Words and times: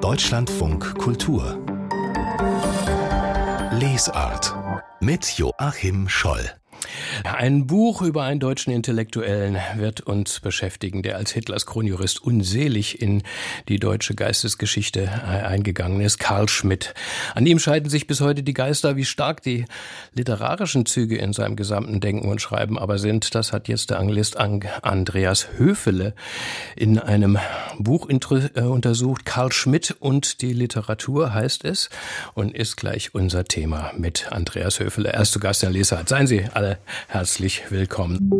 Deutschlandfunk 0.00 0.96
Kultur. 0.98 1.58
Lesart 3.72 4.56
mit 5.00 5.36
Joachim 5.36 6.08
Scholl 6.08 6.59
ein 7.24 7.66
Buch 7.66 8.02
über 8.02 8.22
einen 8.22 8.40
deutschen 8.40 8.72
Intellektuellen 8.72 9.58
wird 9.76 10.00
uns 10.00 10.40
beschäftigen, 10.40 11.02
der 11.02 11.16
als 11.16 11.32
Hitlers 11.32 11.66
Kronjurist 11.66 12.22
unselig 12.22 13.00
in 13.00 13.22
die 13.68 13.78
deutsche 13.78 14.14
Geistesgeschichte 14.14 15.10
eingegangen 15.10 16.00
ist, 16.00 16.18
Karl 16.18 16.48
Schmidt. 16.48 16.94
An 17.34 17.46
ihm 17.46 17.58
scheiden 17.58 17.90
sich 17.90 18.06
bis 18.06 18.20
heute 18.20 18.42
die 18.42 18.54
Geister, 18.54 18.96
wie 18.96 19.04
stark 19.04 19.42
die 19.42 19.64
literarischen 20.14 20.86
Züge 20.86 21.18
in 21.18 21.32
seinem 21.32 21.56
gesamten 21.56 22.00
Denken 22.00 22.28
und 22.28 22.40
Schreiben 22.40 22.78
aber 22.78 22.98
sind. 22.98 23.34
Das 23.34 23.52
hat 23.52 23.68
jetzt 23.68 23.90
der 23.90 23.98
Anglist 23.98 24.36
Andreas 24.36 25.48
Höfele 25.56 26.14
in 26.76 26.98
einem 26.98 27.38
Buch 27.78 28.08
äh, 28.08 28.60
untersucht. 28.62 29.24
Karl 29.24 29.52
Schmidt 29.52 29.96
und 30.00 30.42
die 30.42 30.52
Literatur 30.52 31.34
heißt 31.34 31.64
es 31.64 31.90
und 32.34 32.54
ist 32.54 32.76
gleich 32.76 33.14
unser 33.14 33.44
Thema 33.44 33.92
mit 33.96 34.32
Andreas 34.32 34.80
Höfele. 34.80 35.12
Er 35.12 35.22
ist 35.22 35.32
zu 35.32 35.40
Gast 35.40 35.62
der 35.62 35.70
Lesart. 35.70 36.08
Seien 36.08 36.26
Sie 36.26 36.44
alle 36.52 36.78
herzlich 37.10 37.72
willkommen. 37.72 38.30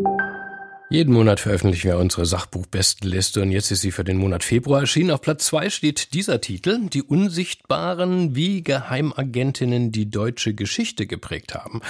Jeden 0.92 1.14
Monat 1.14 1.38
veröffentlichen 1.38 1.86
wir 1.86 1.98
unsere 1.98 2.26
Sachbuchbestenliste 2.26 3.42
und 3.42 3.52
jetzt 3.52 3.70
ist 3.70 3.82
sie 3.82 3.92
für 3.92 4.02
den 4.02 4.16
Monat 4.16 4.42
Februar 4.42 4.80
erschienen. 4.80 5.12
Auf 5.12 5.20
Platz 5.20 5.46
zwei 5.46 5.70
steht 5.70 6.14
dieser 6.14 6.40
Titel, 6.40 6.80
Die 6.88 7.04
Unsichtbaren, 7.04 8.34
wie 8.34 8.64
Geheimagentinnen 8.64 9.92
die 9.92 10.10
deutsche 10.10 10.52
Geschichte 10.52 11.06
geprägt 11.06 11.54
haben. 11.54 11.80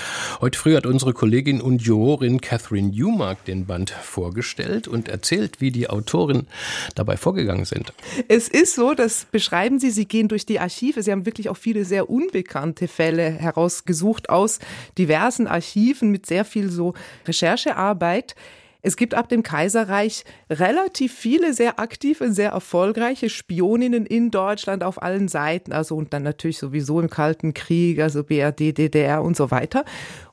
Heute 0.43 0.59
früh 0.59 0.77
hat 0.77 0.85
unsere 0.85 1.15
Kollegin 1.15 1.63
und 1.63 1.81
Jurorin 1.81 2.43
Catherine 2.43 2.91
Newmark 2.91 3.43
den 3.47 3.65
Band 3.65 3.89
vorgestellt 3.89 4.87
und 4.87 5.09
erzählt, 5.09 5.63
wie 5.63 5.71
die 5.71 5.89
Autorin 5.89 6.47
dabei 6.95 7.17
vorgegangen 7.17 7.65
sind. 7.65 7.95
Es 8.29 8.49
ist 8.49 8.75
so, 8.75 8.93
das 8.93 9.25
beschreiben 9.33 9.79
Sie, 9.79 9.93
Sie 9.93 10.05
gehen 10.05 10.29
durch 10.29 10.45
die 10.45 10.61
Archive. 10.61 11.03
Sie 11.03 11.11
haben 11.11 11.25
wirklich 11.25 11.49
auch 11.49 11.57
viele 11.57 11.87
sehr 11.87 12.11
unbekannte 12.11 12.87
Fälle 12.87 13.31
herausgesucht 13.31 14.29
aus 14.29 14.59
diversen 14.99 15.47
Archiven 15.47 16.11
mit 16.11 16.27
sehr 16.27 16.45
viel 16.45 16.69
so 16.69 16.93
Recherchearbeit. 17.27 18.35
Es 18.83 18.97
gibt 18.97 19.15
ab 19.15 19.29
dem 19.29 19.43
Kaiserreich 19.43 20.25
relativ 20.49 21.15
viele 21.15 21.53
sehr 21.53 21.79
aktive, 21.79 22.33
sehr 22.33 22.51
erfolgreiche 22.51 23.29
Spioninnen 23.29 24.07
in 24.07 24.31
Deutschland 24.31 24.83
auf 24.83 25.03
allen 25.03 25.29
Seiten, 25.29 25.73
also 25.73 25.97
und 25.97 26.13
dann 26.13 26.23
natürlich 26.23 26.59
sowieso 26.59 27.01
im 27.01 27.11
Kalten 27.11 27.55
Krieg, 27.55 28.01
also 28.01 28.25
BRD, 28.25 28.77
DDR 28.77 29.23
und 29.23 29.37
so 29.37 29.51
weiter. 29.51 29.85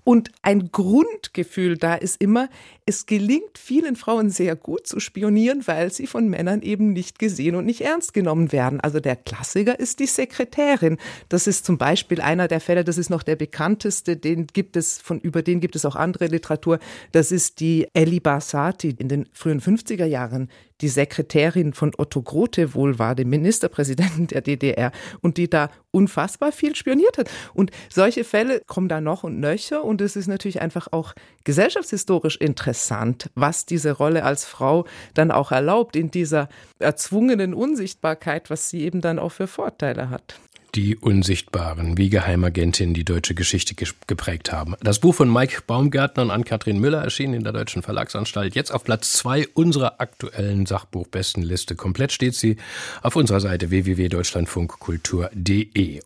Und 0.08 0.32
ein 0.42 0.72
Grundgefühl 0.72 1.76
da 1.76 1.96
ist 1.96 2.22
immer, 2.22 2.48
es 2.86 3.08
gelingt 3.08 3.58
vielen 3.58 3.98
Frauen 3.98 4.30
sehr 4.30 4.56
gut 4.56 4.88
zu 4.88 5.02
spionieren, 5.02 5.68
weil 5.68 5.92
sie 5.92 6.08
von 6.08 6.30
Männern 6.30 6.62
eben 6.62 6.94
nicht 6.94 7.20
gesehen 7.20 7.56
und 7.56 7.66
nicht 7.66 7.82
ernst 7.82 8.14
genommen 8.14 8.54
werden. 8.54 8.80
Also 8.80 9.02
der 9.02 9.18
Klassiker 9.18 9.78
ist 9.78 10.00
die 10.00 10.06
Sekretärin. 10.06 10.96
Das 11.28 11.46
ist 11.46 11.66
zum 11.66 11.78
Beispiel 11.78 12.22
einer 12.22 12.48
der 12.48 12.62
Fälle, 12.62 12.86
das 12.86 12.98
ist 12.98 13.10
noch 13.10 13.22
der 13.22 13.36
bekannteste, 13.36 14.16
den 14.16 14.48
gibt 14.48 14.78
es, 14.78 14.98
von, 14.98 15.20
über 15.20 15.42
den 15.42 15.60
gibt 15.60 15.76
es 15.76 15.84
auch 15.84 15.98
andere 15.98 16.28
Literatur. 16.28 16.80
Das 17.12 17.34
ist 17.34 17.60
die 17.60 17.90
Ellie 17.94 18.22
Barsati 18.22 18.96
in 18.98 19.10
den 19.10 19.28
frühen 19.34 19.60
50er 19.60 20.06
Jahren, 20.06 20.50
die 20.82 20.88
Sekretärin 20.88 21.74
von 21.74 21.92
Otto 21.98 22.22
Grote 22.22 22.74
wohl 22.74 23.00
war, 23.00 23.16
dem 23.16 23.30
Ministerpräsidenten 23.30 24.28
der 24.28 24.42
DDR, 24.42 24.92
und 25.22 25.38
die 25.38 25.50
da 25.50 25.70
unfassbar 25.92 26.52
viel 26.52 26.76
spioniert 26.76 27.18
hat. 27.18 27.30
Und 27.54 27.72
solche 27.90 28.24
Fälle 28.24 28.62
kommen 28.68 28.88
da 28.88 29.02
noch 29.02 29.24
und 29.24 29.40
nöcher. 29.40 29.84
Und 29.84 30.02
es 30.02 30.16
ist 30.16 30.28
natürlich 30.28 30.62
einfach 30.62 30.88
auch 30.92 31.14
gesellschaftshistorisch 31.44 32.38
interessant, 32.38 33.30
was 33.36 33.66
diese 33.66 33.92
Rolle 33.92 34.24
als 34.24 34.46
Frau 34.46 34.86
dann 35.14 35.32
auch 35.32 35.52
erlaubt 35.52 35.96
in 35.96 36.12
dieser 36.12 36.50
erzwungenen 36.80 37.54
Unsichtbarkeit, 37.54 38.50
was 38.50 38.70
sie 38.70 38.82
eben 38.82 39.02
dann 39.02 39.18
auch 39.18 39.32
für 39.32 39.48
Vorteile 39.48 40.10
hat. 40.10 40.40
Die 40.78 40.96
Unsichtbaren, 40.96 41.98
wie 41.98 42.10
Geheimagentinnen 42.12 42.94
die 42.94 43.04
deutsche 43.04 43.34
Geschichte 43.34 43.74
geprägt 44.06 44.52
haben. 44.52 44.76
Das 44.80 45.00
Buch 45.00 45.16
von 45.16 45.34
Mike 45.34 45.64
Baumgärtner 45.66 46.22
und 46.22 46.30
Ann-Kathrin 46.30 46.78
Müller 46.78 47.02
erschien 47.02 47.34
in 47.34 47.44
der 47.44 47.52
Deutschen 47.52 47.82
Verlagsanstalt. 47.82 48.54
Jetzt 48.54 48.72
auf 48.72 48.84
Platz 48.84 49.14
zwei 49.14 49.48
unserer 49.56 50.00
aktuellen 50.00 50.68
Sachbuchbestenliste. 50.68 51.76
Komplett 51.76 52.12
steht 52.12 52.36
sie 52.36 52.58
auf 53.02 53.16
unserer 53.16 53.40
Seite 53.40 53.72
www.deutschlandfunkkultur.de. 53.72 56.02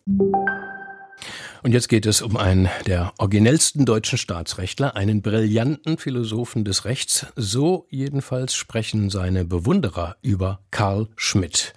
Und 1.62 1.70
jetzt 1.72 1.88
geht 1.88 2.06
es 2.06 2.22
um 2.22 2.36
einen 2.36 2.68
der 2.86 3.12
originellsten 3.18 3.84
deutschen 3.84 4.18
Staatsrechtler, 4.18 4.96
einen 4.96 5.22
brillanten 5.22 5.96
Philosophen 5.96 6.64
des 6.64 6.84
Rechts. 6.84 7.26
So 7.36 7.86
jedenfalls 7.88 8.54
sprechen 8.54 9.10
seine 9.10 9.44
Bewunderer 9.44 10.16
über 10.22 10.58
Karl 10.72 11.08
Schmidt. 11.14 11.72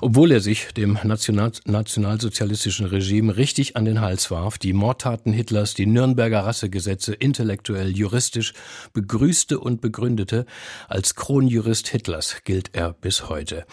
Obwohl 0.00 0.30
er 0.30 0.40
sich 0.40 0.68
dem 0.74 1.00
National 1.02 1.50
nationalsozialistischen 1.64 2.86
Regime 2.86 3.36
richtig 3.36 3.76
an 3.76 3.84
den 3.84 4.00
Hals 4.00 4.30
warf, 4.30 4.56
die 4.56 4.72
Mordtaten 4.72 5.32
Hitlers, 5.32 5.74
die 5.74 5.86
Nürnberger 5.86 6.46
Rassegesetze 6.46 7.12
intellektuell, 7.12 7.90
juristisch 7.96 8.52
begrüßte 8.92 9.58
und 9.58 9.80
begründete, 9.80 10.46
als 10.88 11.16
Kronjurist 11.16 11.88
Hitlers 11.88 12.36
gilt 12.44 12.70
er 12.72 12.92
bis 12.92 13.28
heute. 13.28 13.66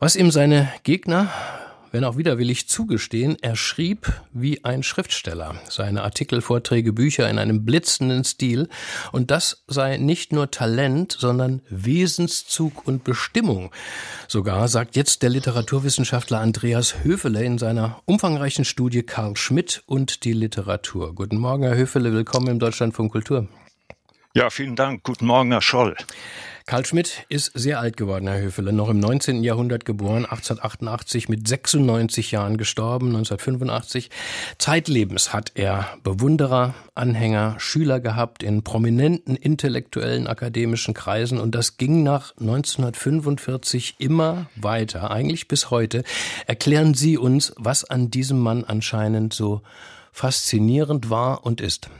Was 0.00 0.16
ihm 0.16 0.32
seine 0.32 0.68
Gegner 0.82 1.30
wenn 1.92 2.04
auch 2.04 2.16
widerwillig 2.16 2.68
zugestehen, 2.68 3.36
er 3.40 3.56
schrieb 3.56 4.12
wie 4.32 4.64
ein 4.64 4.82
Schriftsteller. 4.82 5.54
Seine 5.70 6.02
Artikel, 6.02 6.40
Vorträge, 6.40 6.92
Bücher 6.92 7.28
in 7.28 7.38
einem 7.38 7.64
blitzenden 7.64 8.24
Stil. 8.24 8.68
Und 9.12 9.30
das 9.30 9.64
sei 9.66 9.96
nicht 9.96 10.32
nur 10.32 10.50
Talent, 10.50 11.16
sondern 11.18 11.62
Wesenszug 11.70 12.86
und 12.86 13.04
Bestimmung. 13.04 13.70
Sogar 14.26 14.68
sagt 14.68 14.96
jetzt 14.96 15.22
der 15.22 15.30
Literaturwissenschaftler 15.30 16.40
Andreas 16.40 17.02
Höfele 17.02 17.44
in 17.44 17.58
seiner 17.58 18.00
umfangreichen 18.04 18.64
Studie 18.64 19.02
Karl 19.02 19.36
Schmidt 19.36 19.82
und 19.86 20.24
die 20.24 20.32
Literatur. 20.32 21.14
Guten 21.14 21.38
Morgen, 21.38 21.62
Herr 21.62 21.76
Höfele, 21.76 22.12
willkommen 22.12 22.48
im 22.48 22.58
Deutschlandfunk 22.58 23.12
Kultur. 23.12 23.48
Ja, 24.38 24.50
vielen 24.50 24.76
Dank. 24.76 25.02
Guten 25.02 25.26
Morgen, 25.26 25.50
Herr 25.50 25.60
Scholl. 25.60 25.96
Karl 26.64 26.86
Schmidt 26.86 27.26
ist 27.28 27.50
sehr 27.54 27.80
alt 27.80 27.96
geworden, 27.96 28.28
Herr 28.28 28.40
Höfele, 28.40 28.72
noch 28.72 28.88
im 28.88 29.00
19. 29.00 29.42
Jahrhundert 29.42 29.84
geboren, 29.84 30.26
1888 30.26 31.28
mit 31.28 31.48
96 31.48 32.30
Jahren 32.30 32.56
gestorben, 32.56 33.08
1985. 33.08 34.10
Zeitlebens 34.58 35.32
hat 35.32 35.50
er 35.56 35.88
Bewunderer, 36.04 36.76
Anhänger, 36.94 37.56
Schüler 37.58 37.98
gehabt 37.98 38.44
in 38.44 38.62
prominenten 38.62 39.34
intellektuellen 39.34 40.28
akademischen 40.28 40.94
Kreisen 40.94 41.40
und 41.40 41.56
das 41.56 41.76
ging 41.76 42.04
nach 42.04 42.30
1945 42.38 43.96
immer 43.98 44.46
weiter, 44.54 45.10
eigentlich 45.10 45.48
bis 45.48 45.72
heute. 45.72 46.04
Erklären 46.46 46.94
Sie 46.94 47.18
uns, 47.18 47.54
was 47.56 47.84
an 47.84 48.08
diesem 48.12 48.38
Mann 48.38 48.62
anscheinend 48.62 49.34
so 49.34 49.62
faszinierend 50.12 51.10
war 51.10 51.44
und 51.44 51.60
ist 51.60 51.90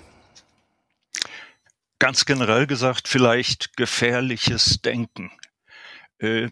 ganz 1.98 2.24
generell 2.24 2.66
gesagt 2.66 3.08
vielleicht 3.08 3.76
gefährliches 3.76 4.80
Denken. 4.82 5.30
Äh, 6.18 6.50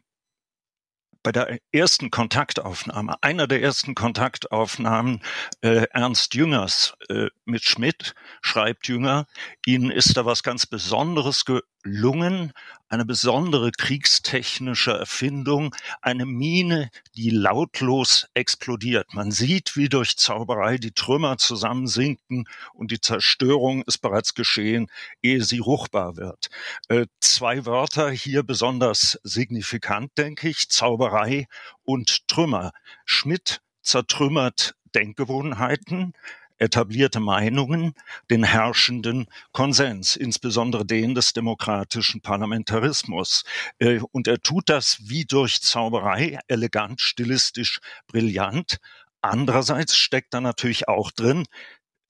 bei 1.22 1.32
der 1.32 1.58
ersten 1.72 2.12
Kontaktaufnahme, 2.12 3.16
einer 3.20 3.48
der 3.48 3.60
ersten 3.60 3.96
Kontaktaufnahmen 3.96 5.24
äh, 5.60 5.88
Ernst 5.90 6.34
Jüngers 6.36 6.94
äh, 7.08 7.30
mit 7.44 7.64
Schmidt, 7.64 8.14
schreibt 8.42 8.86
Jünger, 8.86 9.26
ihnen 9.66 9.90
ist 9.90 10.16
da 10.16 10.24
was 10.24 10.44
ganz 10.44 10.66
Besonderes 10.66 11.44
gelungen, 11.86 12.52
eine 12.88 13.04
besondere 13.04 13.70
kriegstechnische 13.70 14.91
Erfindung, 14.91 15.72
eine 16.02 16.26
Mine, 16.26 16.91
die 17.14 17.30
lautlos 17.30 18.26
explodiert. 18.34 19.14
Man 19.14 19.30
sieht, 19.30 19.76
wie 19.76 19.88
durch 19.88 20.16
Zauberei 20.16 20.78
die 20.78 20.91
Trümmer 20.91 21.38
zusammensinken 21.38 22.48
und 22.74 22.91
die 22.91 23.00
Zerstörung 23.00 23.82
ist 23.86 23.98
bereits 23.98 24.34
geschehen, 24.34 24.88
ehe 25.22 25.44
sie 25.44 25.58
ruchbar 25.58 26.16
wird. 26.16 26.48
Äh, 26.88 27.06
zwei 27.20 27.64
Wörter 27.66 28.10
hier 28.10 28.42
besonders 28.42 29.20
signifikant, 29.22 30.10
denke 30.18 30.48
ich, 30.48 30.68
Zauberei 30.68 31.47
und 31.84 32.26
Trümmer. 32.26 32.72
Schmidt 33.04 33.60
zertrümmert 33.83 34.74
Denkgewohnheiten, 34.92 36.15
etablierte 36.58 37.20
Meinungen 37.20 37.94
den 38.30 38.44
herrschenden 38.44 39.26
Konsens, 39.53 40.16
insbesondere 40.16 40.84
den 40.84 41.14
des 41.14 41.32
demokratischen 41.32 42.20
Parlamentarismus. 42.20 43.44
Äh, 43.78 44.00
und 44.12 44.28
er 44.28 44.41
tut 44.41 44.68
das 44.68 44.98
wie 45.03 45.24
durch 45.24 45.62
Zauberei, 45.62 46.38
elegant, 46.48 47.00
stilistisch, 47.00 47.80
brillant. 48.06 48.78
Andererseits 49.20 49.97
steckt 49.97 50.34
da 50.34 50.41
natürlich 50.41 50.88
auch 50.88 51.10
drin, 51.10 51.44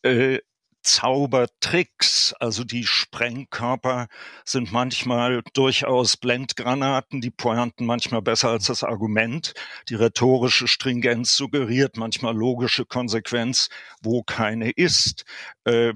äh, 0.03 0.39
Zaubertricks. 0.87 2.33
Also 2.41 2.65
die 2.65 2.87
Sprengkörper 2.87 4.07
sind 4.45 4.73
manchmal 4.73 5.43
durchaus 5.53 6.17
Blendgranaten, 6.17 7.21
die 7.21 7.31
Pointen 7.31 7.85
manchmal 7.87 8.23
besser 8.23 8.51
als 8.51 8.67
das 8.67 8.85
Argument. 8.85 9.53
Die 9.89 9.97
rhetorische 9.97 10.69
Stringenz 10.69 11.37
suggeriert 11.37 11.97
manchmal 11.97 12.35
logische 12.37 12.87
Konsequenz, 12.87 13.69
wo 14.01 14.23
keine 14.23 14.71
ist. 14.71 15.25
Äh, 15.65 15.93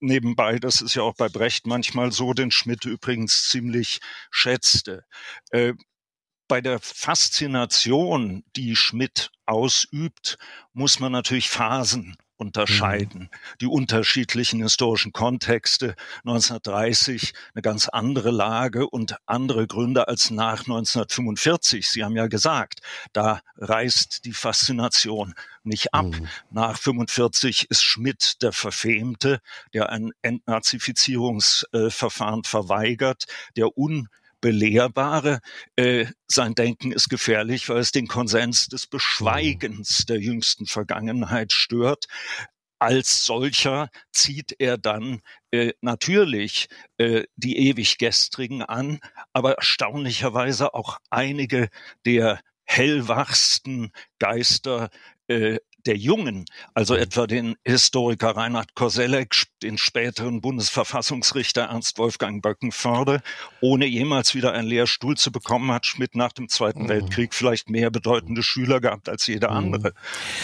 nebenbei, 0.00 0.58
das 0.58 0.80
ist 0.80 0.94
ja 0.94 1.02
auch 1.02 1.14
bei 1.14 1.28
Brecht 1.28 1.66
manchmal 1.66 2.12
so, 2.12 2.32
den 2.32 2.50
Schmidt 2.50 2.84
übrigens 2.84 3.48
ziemlich 3.48 4.00
schätzte. 4.30 5.04
Äh, 5.50 5.74
bei 6.48 6.60
der 6.60 6.80
Faszination, 6.80 8.44
die 8.56 8.76
Schmidt 8.76 9.30
ausübt, 9.46 10.38
muss 10.72 11.00
man 11.00 11.12
natürlich 11.12 11.48
Phasen 11.48 12.16
unterscheiden. 12.36 13.22
Mhm. 13.22 13.28
Die 13.60 13.66
unterschiedlichen 13.66 14.62
historischen 14.62 15.12
Kontexte 15.12 15.96
1930 16.24 17.32
eine 17.54 17.62
ganz 17.62 17.88
andere 17.88 18.30
Lage 18.30 18.88
und 18.88 19.16
andere 19.26 19.66
Gründe 19.66 20.06
als 20.08 20.30
nach 20.30 20.60
1945. 20.60 21.88
Sie 21.88 22.04
haben 22.04 22.16
ja 22.16 22.26
gesagt, 22.26 22.80
da 23.12 23.40
reißt 23.56 24.24
die 24.24 24.32
Faszination 24.32 25.34
nicht 25.62 25.92
ab. 25.94 26.06
Mhm. 26.06 26.28
Nach 26.50 26.78
45 26.78 27.70
ist 27.70 27.82
Schmidt 27.82 28.42
der 28.42 28.52
Verfemte, 28.52 29.40
der 29.72 29.90
ein 29.90 30.10
Entnazifizierungsverfahren 30.22 32.44
verweigert, 32.44 33.24
der 33.56 33.76
un 33.76 34.08
Belehrbare. 34.44 35.40
Äh, 35.74 36.04
sein 36.26 36.54
Denken 36.54 36.92
ist 36.92 37.08
gefährlich, 37.08 37.70
weil 37.70 37.78
es 37.78 37.92
den 37.92 38.08
Konsens 38.08 38.68
des 38.68 38.86
Beschweigens 38.86 40.04
der 40.04 40.20
jüngsten 40.20 40.66
Vergangenheit 40.66 41.50
stört. 41.50 42.04
Als 42.78 43.24
solcher 43.24 43.88
zieht 44.12 44.54
er 44.58 44.76
dann 44.76 45.22
äh, 45.50 45.72
natürlich 45.80 46.66
äh, 46.98 47.24
die 47.36 47.56
ewig 47.56 47.96
Gestrigen 47.96 48.60
an, 48.60 49.00
aber 49.32 49.54
erstaunlicherweise 49.54 50.74
auch 50.74 50.98
einige 51.08 51.70
der 52.04 52.38
hellwachsten 52.64 53.92
Geister 54.18 54.90
äh, 55.26 55.56
der 55.86 55.96
Jungen, 55.96 56.44
also 56.74 56.94
mhm. 56.94 57.00
etwa 57.00 57.26
den 57.26 57.56
Historiker 57.64 58.30
Reinhard 58.30 58.74
Koselleck, 58.74 59.34
den 59.62 59.78
späteren 59.78 60.40
Bundesverfassungsrichter 60.40 61.62
Ernst 61.62 61.98
Wolfgang 61.98 62.42
Böckenförde, 62.42 63.22
ohne 63.60 63.86
jemals 63.86 64.34
wieder 64.34 64.52
einen 64.52 64.68
Lehrstuhl 64.68 65.16
zu 65.16 65.32
bekommen, 65.32 65.70
hat 65.72 65.86
Schmidt 65.86 66.14
nach 66.14 66.32
dem 66.32 66.48
Zweiten 66.48 66.84
mhm. 66.84 66.88
Weltkrieg 66.88 67.34
vielleicht 67.34 67.70
mehr 67.70 67.90
bedeutende 67.90 68.42
Schüler 68.42 68.80
gehabt 68.80 69.08
als 69.08 69.26
jeder 69.26 69.50
mhm. 69.50 69.56
andere. 69.56 69.92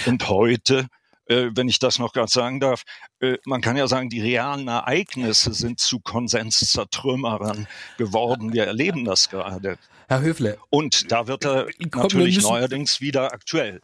Und 0.06 0.28
heute 0.28 0.86
äh, 1.30 1.50
wenn 1.54 1.68
ich 1.68 1.78
das 1.78 1.98
noch 2.00 2.12
gerade 2.12 2.30
sagen 2.30 2.58
darf, 2.58 2.82
äh, 3.20 3.36
man 3.44 3.60
kann 3.60 3.76
ja 3.76 3.86
sagen, 3.86 4.08
die 4.08 4.20
realen 4.20 4.66
Ereignisse 4.66 5.54
sind 5.54 5.78
zu 5.78 6.00
Konsenszertrümmerern 6.00 7.68
geworden. 7.98 8.52
Wir 8.52 8.64
erleben 8.64 9.04
das 9.04 9.30
gerade. 9.30 9.78
Herr 10.08 10.22
Höfle. 10.22 10.58
Und 10.70 11.12
da 11.12 11.28
wird 11.28 11.44
er 11.44 11.68
natürlich 11.94 12.42
neuerdings 12.42 13.00
wieder 13.00 13.32
aktuell. 13.32 13.80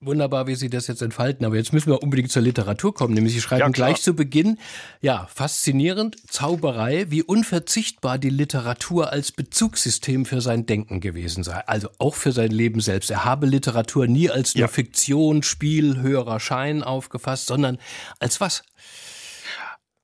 Wunderbar, 0.00 0.46
wie 0.46 0.54
Sie 0.56 0.68
das 0.68 0.88
jetzt 0.88 1.00
entfalten. 1.00 1.46
Aber 1.46 1.56
jetzt 1.56 1.72
müssen 1.72 1.90
wir 1.90 2.02
unbedingt 2.02 2.30
zur 2.30 2.42
Literatur 2.42 2.92
kommen. 2.92 3.14
Nämlich 3.14 3.32
Sie 3.32 3.40
schreiben 3.40 3.60
ja, 3.60 3.68
gleich 3.68 4.02
zu 4.02 4.14
Beginn, 4.14 4.58
ja, 5.00 5.26
faszinierend, 5.34 6.16
Zauberei, 6.30 7.10
wie 7.10 7.22
unverzichtbar 7.22 8.18
die 8.18 8.28
Literatur 8.28 9.10
als 9.10 9.32
Bezugssystem 9.32 10.26
für 10.26 10.42
sein 10.42 10.66
Denken 10.66 11.00
gewesen 11.00 11.44
sei. 11.44 11.66
Also 11.66 11.88
auch 11.98 12.14
für 12.14 12.32
sein 12.32 12.50
Leben 12.50 12.80
selbst. 12.80 13.10
Er 13.10 13.24
habe 13.24 13.46
Literatur 13.46 14.06
nie 14.06 14.28
als 14.28 14.54
nur 14.54 14.62
ja. 14.62 14.68
Fiktion, 14.68 15.42
Spiel, 15.42 15.98
höherer 15.98 16.40
Schein 16.40 16.82
aufgefasst, 16.82 17.46
sondern 17.46 17.78
als 18.18 18.38
was? 18.38 18.64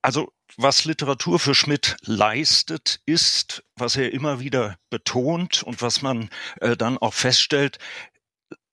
Also 0.00 0.32
was 0.56 0.84
Literatur 0.84 1.38
für 1.38 1.54
Schmidt 1.54 1.96
leistet, 2.02 3.00
ist, 3.06 3.64
was 3.76 3.96
er 3.96 4.12
immer 4.12 4.40
wieder 4.40 4.76
betont 4.90 5.62
und 5.62 5.80
was 5.80 6.02
man 6.02 6.28
äh, 6.60 6.76
dann 6.76 6.98
auch 6.98 7.14
feststellt, 7.14 7.78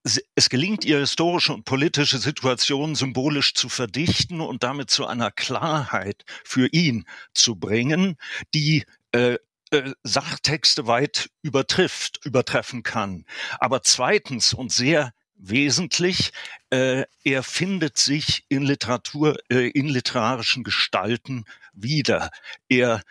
es 0.03 0.49
gelingt 0.49 0.85
ihr, 0.85 0.99
historische 0.99 1.53
und 1.53 1.65
politische 1.65 2.17
Situationen 2.17 2.95
symbolisch 2.95 3.53
zu 3.53 3.69
verdichten 3.69 4.41
und 4.41 4.63
damit 4.63 4.89
zu 4.89 5.05
einer 5.05 5.31
Klarheit 5.31 6.23
für 6.43 6.67
ihn 6.67 7.05
zu 7.33 7.55
bringen, 7.55 8.17
die 8.53 8.85
äh, 9.11 9.37
äh, 9.71 9.91
Sachtexte 10.03 10.87
weit 10.87 11.29
übertrifft, 11.41 12.25
übertreffen 12.25 12.81
kann. 12.81 13.25
Aber 13.59 13.83
zweitens 13.83 14.53
und 14.53 14.71
sehr 14.71 15.13
wesentlich, 15.35 16.31
äh, 16.69 17.05
er 17.23 17.43
findet 17.43 17.97
sich 17.97 18.45
in 18.49 18.63
Literatur, 18.63 19.37
äh, 19.49 19.69
in 19.69 19.87
literarischen 19.87 20.63
Gestalten 20.63 21.45
wieder. 21.73 22.31
Er, 22.67 23.01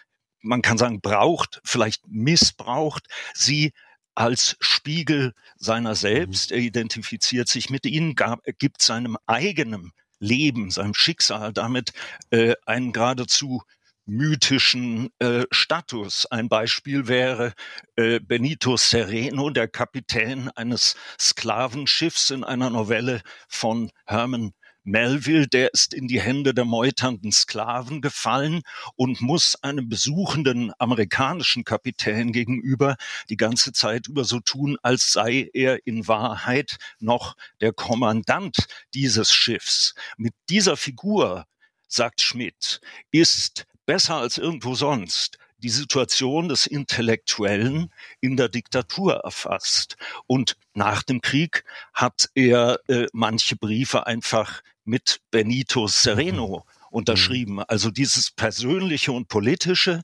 man 0.41 0.63
kann 0.63 0.79
sagen, 0.79 1.01
braucht, 1.01 1.61
vielleicht 1.65 2.03
missbraucht 2.09 3.07
sie 3.35 3.73
als 4.19 4.57
Spiegel 4.59 5.33
seiner 5.57 5.95
selbst. 5.95 6.51
Mhm. 6.51 6.57
Er 6.57 6.63
identifiziert 6.63 7.49
sich 7.49 7.71
mit 7.71 7.87
ihnen, 7.87 8.17
gab, 8.17 8.43
gibt 8.59 8.83
seinem 8.83 9.17
eigenen 9.27 9.93
Leben, 10.19 10.73
seinem 10.73 10.95
Schicksal 10.95 11.53
damit 11.53 11.93
äh, 12.31 12.55
einen 12.67 12.93
geradezu 12.93 13.63
mythischen 14.07 15.11
äh, 15.21 15.45
Status. 15.53 16.27
Ein 16.27 16.49
Beispiel 16.49 17.07
wäre 17.07 17.53
äh, 17.95 18.19
Benito 18.19 18.77
Sereno, 18.77 19.51
der 19.51 19.69
Kapitän 19.69 20.51
eines 20.57 20.97
Sklavenschiffs 21.21 22.31
in 22.31 22.43
einer 22.43 22.71
Novelle 22.71 23.21
von 23.47 23.93
Herman 24.05 24.53
Melville, 24.89 25.47
der 25.47 25.75
ist 25.75 25.93
in 25.93 26.09
die 26.09 26.21
Hände 26.21 26.55
der 26.55 26.65
meuternden 26.65 27.31
Sklaven 27.31 28.01
gefallen 28.01 28.63
und 28.97 29.21
muss 29.21 29.55
einem 29.63 29.91
besuchenden 29.91 30.73
amerikanischen 30.79 31.63
Kapitän 31.63 32.33
gegenüber 32.33 32.97
die 33.29 33.37
ganze 33.37 33.73
Zeit 33.73 34.09
über 34.09 34.25
so 34.25 34.41
tun, 34.41 34.79
als 34.83 35.13
sei 35.13 35.51
er 35.53 35.87
in 35.87 36.09
Wahrheit 36.09 36.79
noch 37.01 37.37
der 37.61 37.75
Kommandant 37.75 38.67
dieses 38.95 39.31
Schiffs. 39.31 39.95
Mit 40.17 40.33
dieser 40.49 40.79
Figur, 40.79 41.45
sagt 41.87 42.23
Schmidt, 42.23 42.81
ist 43.11 43.67
besser 43.85 44.17
als 44.17 44.39
irgendwo 44.39 44.75
sonst 44.75 45.39
die 45.59 45.69
Situation 45.69 46.49
des 46.49 46.67
Intellektuellen 46.67 47.93
in 48.21 48.37
der 48.37 48.49
Diktatur 48.49 49.17
erfasst. 49.17 49.97
Und 50.27 50.57
nach 50.75 51.03
dem 51.03 51.21
Krieg 51.21 51.65
hat 51.93 52.29
er 52.35 52.81
äh, 52.89 53.07
manche 53.13 53.57
Briefe 53.57 54.07
einfach 54.07 54.63
mit 54.85 55.21
Benito 55.31 55.87
Sereno 55.87 56.65
mhm. 56.65 56.87
unterschrieben. 56.91 57.63
Also 57.63 57.91
dieses 57.91 58.31
persönliche 58.31 59.13
und 59.13 59.29
politische, 59.29 60.03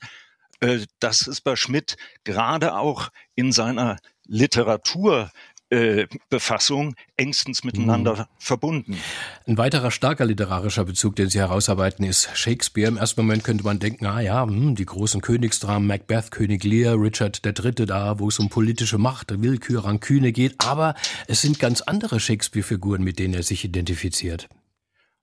äh, 0.60 0.80
das 1.00 1.26
ist 1.26 1.42
bei 1.42 1.56
Schmidt 1.56 1.96
gerade 2.24 2.76
auch 2.76 3.10
in 3.34 3.52
seiner 3.52 3.98
Literatur 4.26 5.30
äh, 5.70 6.06
Befassung 6.28 6.94
engstens 7.16 7.64
miteinander 7.64 8.16
mhm. 8.16 8.24
verbunden. 8.38 8.98
Ein 9.46 9.58
weiterer 9.58 9.90
starker 9.90 10.24
literarischer 10.24 10.84
Bezug, 10.84 11.16
den 11.16 11.30
Sie 11.30 11.38
herausarbeiten, 11.38 12.04
ist 12.04 12.36
Shakespeare. 12.36 12.88
Im 12.88 12.96
ersten 12.96 13.20
Moment 13.22 13.44
könnte 13.44 13.64
man 13.64 13.78
denken, 13.78 14.06
ah 14.06 14.20
ja, 14.20 14.44
hm, 14.44 14.74
die 14.74 14.86
großen 14.86 15.20
Königsdramen, 15.20 15.86
Macbeth, 15.86 16.30
König 16.30 16.64
Lear, 16.64 17.00
Richard 17.00 17.40
III. 17.44 17.86
da, 17.86 18.18
wo 18.18 18.28
es 18.28 18.38
um 18.38 18.48
politische 18.48 18.98
Macht, 18.98 19.42
Willkür, 19.42 19.84
Ranküne 19.84 20.32
geht. 20.32 20.56
Aber 20.58 20.94
es 21.28 21.42
sind 21.42 21.58
ganz 21.58 21.80
andere 21.80 22.20
Shakespeare-Figuren, 22.20 23.02
mit 23.02 23.18
denen 23.18 23.34
er 23.34 23.42
sich 23.42 23.64
identifiziert. 23.64 24.48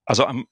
Also 0.06 0.26
am 0.26 0.48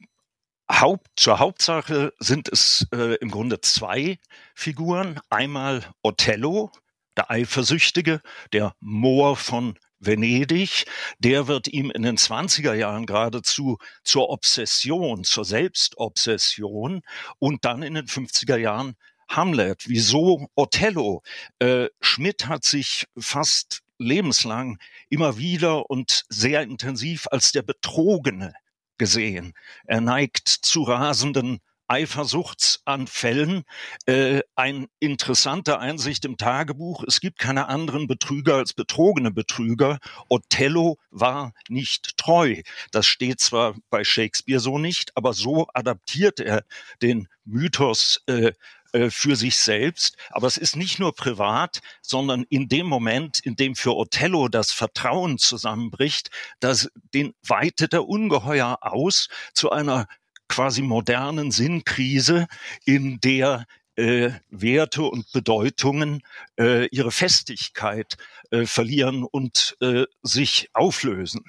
Haupt, 0.71 1.07
zur 1.15 1.39
Hauptsache 1.39 2.13
sind 2.19 2.47
es 2.47 2.87
äh, 2.93 3.15
im 3.15 3.31
Grunde 3.31 3.59
zwei 3.61 4.19
Figuren. 4.53 5.19
Einmal 5.29 5.83
Othello, 6.03 6.71
der 7.19 7.29
Eifersüchtige, 7.29 8.21
der 8.53 8.73
Moor 8.79 9.35
von 9.35 9.77
Venedig, 9.99 10.85
der 11.17 11.49
wird 11.49 11.67
ihm 11.67 11.91
in 11.91 12.03
den 12.03 12.17
20er 12.17 12.73
Jahren 12.73 13.05
geradezu 13.05 13.77
zur 14.05 14.29
Obsession, 14.29 15.25
zur 15.25 15.43
Selbstobsession 15.43 17.01
und 17.37 17.65
dann 17.65 17.83
in 17.83 17.95
den 17.95 18.05
50er 18.05 18.55
Jahren 18.55 18.95
Hamlet. 19.27 19.83
Wieso 19.89 20.47
Othello? 20.55 21.21
Äh, 21.59 21.89
Schmidt 21.99 22.47
hat 22.47 22.63
sich 22.63 23.05
fast 23.17 23.81
lebenslang 23.97 24.79
immer 25.09 25.37
wieder 25.37 25.89
und 25.89 26.23
sehr 26.29 26.61
intensiv 26.61 27.27
als 27.31 27.51
der 27.51 27.63
Betrogene 27.63 28.53
gesehen. 28.97 29.51
Er 29.83 29.99
neigt 29.99 30.47
zu 30.47 30.83
rasenden 30.83 31.59
Eifersuchtsanfällen. 31.89 33.63
Äh, 34.05 34.41
ein 34.55 34.87
interessante 34.99 35.79
Einsicht 35.79 36.23
im 36.23 36.37
Tagebuch. 36.37 37.03
Es 37.07 37.19
gibt 37.19 37.39
keine 37.39 37.67
anderen 37.67 38.07
Betrüger 38.07 38.55
als 38.55 38.73
betrogene 38.73 39.31
Betrüger. 39.31 39.99
Othello 40.29 40.97
war 41.09 41.53
nicht 41.67 42.17
treu. 42.17 42.61
Das 42.91 43.05
steht 43.05 43.41
zwar 43.41 43.75
bei 43.89 44.03
Shakespeare 44.03 44.59
so 44.59 44.77
nicht, 44.77 45.11
aber 45.15 45.33
so 45.33 45.67
adaptiert 45.73 46.39
er 46.39 46.63
den 47.01 47.27
Mythos 47.43 48.21
äh, 48.27 48.53
äh, 48.91 49.09
für 49.11 49.35
sich 49.35 49.57
selbst. 49.57 50.17
Aber 50.29 50.47
es 50.47 50.57
ist 50.57 50.75
nicht 50.75 50.99
nur 50.99 51.13
privat, 51.13 51.79
sondern 52.01 52.43
in 52.49 52.67
dem 52.67 52.87
Moment, 52.87 53.39
in 53.39 53.55
dem 53.55 53.75
für 53.75 53.95
Othello 53.95 54.47
das 54.47 54.71
Vertrauen 54.71 55.37
zusammenbricht, 55.37 56.29
das, 56.59 56.89
den 57.13 57.33
weitet 57.45 57.93
er 57.93 58.07
ungeheuer 58.07 58.77
aus 58.81 59.29
zu 59.53 59.71
einer 59.71 60.07
quasi 60.49 60.81
modernen 60.81 61.51
Sinnkrise, 61.51 62.47
in 62.83 63.19
der 63.21 63.65
äh, 63.95 64.31
Werte 64.49 65.03
und 65.03 65.31
Bedeutungen 65.31 66.21
äh, 66.59 66.87
ihre 66.87 67.11
Festigkeit 67.11 68.17
äh, 68.51 68.65
verlieren 68.65 69.23
und 69.23 69.77
äh, 69.81 70.05
sich 70.21 70.69
auflösen. 70.73 71.43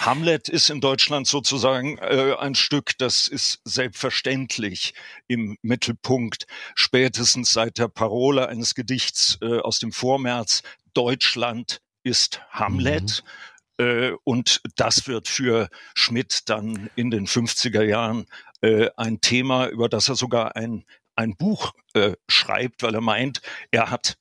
Hamlet 0.00 0.48
ist 0.48 0.70
in 0.70 0.80
Deutschland 0.80 1.26
sozusagen 1.26 1.98
äh, 1.98 2.34
ein 2.38 2.54
Stück, 2.54 2.92
das 2.98 3.28
ist 3.28 3.60
selbstverständlich 3.64 4.94
im 5.26 5.58
Mittelpunkt, 5.62 6.46
spätestens 6.74 7.52
seit 7.52 7.78
der 7.78 7.88
Parole 7.88 8.48
eines 8.48 8.74
Gedichts 8.74 9.38
äh, 9.42 9.58
aus 9.58 9.78
dem 9.78 9.92
Vormärz, 9.92 10.62
Deutschland 10.94 11.80
ist 12.02 12.40
Hamlet. 12.50 13.22
Mhm. 13.24 13.28
Äh, 13.78 14.12
und 14.24 14.60
das 14.76 15.06
wird 15.06 15.28
für 15.28 15.68
Schmidt 15.94 16.48
dann 16.48 16.90
in 16.96 17.10
den 17.10 17.26
50er 17.26 17.82
Jahren 17.82 18.26
äh, 18.60 18.90
ein 18.96 19.20
Thema, 19.20 19.68
über 19.68 19.88
das 19.88 20.08
er 20.08 20.16
sogar 20.16 20.56
ein, 20.56 20.84
ein 21.16 21.36
Buch 21.36 21.72
äh, 21.94 22.12
schreibt, 22.28 22.82
weil 22.82 22.94
er 22.94 23.00
meint, 23.00 23.40
er 23.70 23.90
hat 23.90 24.18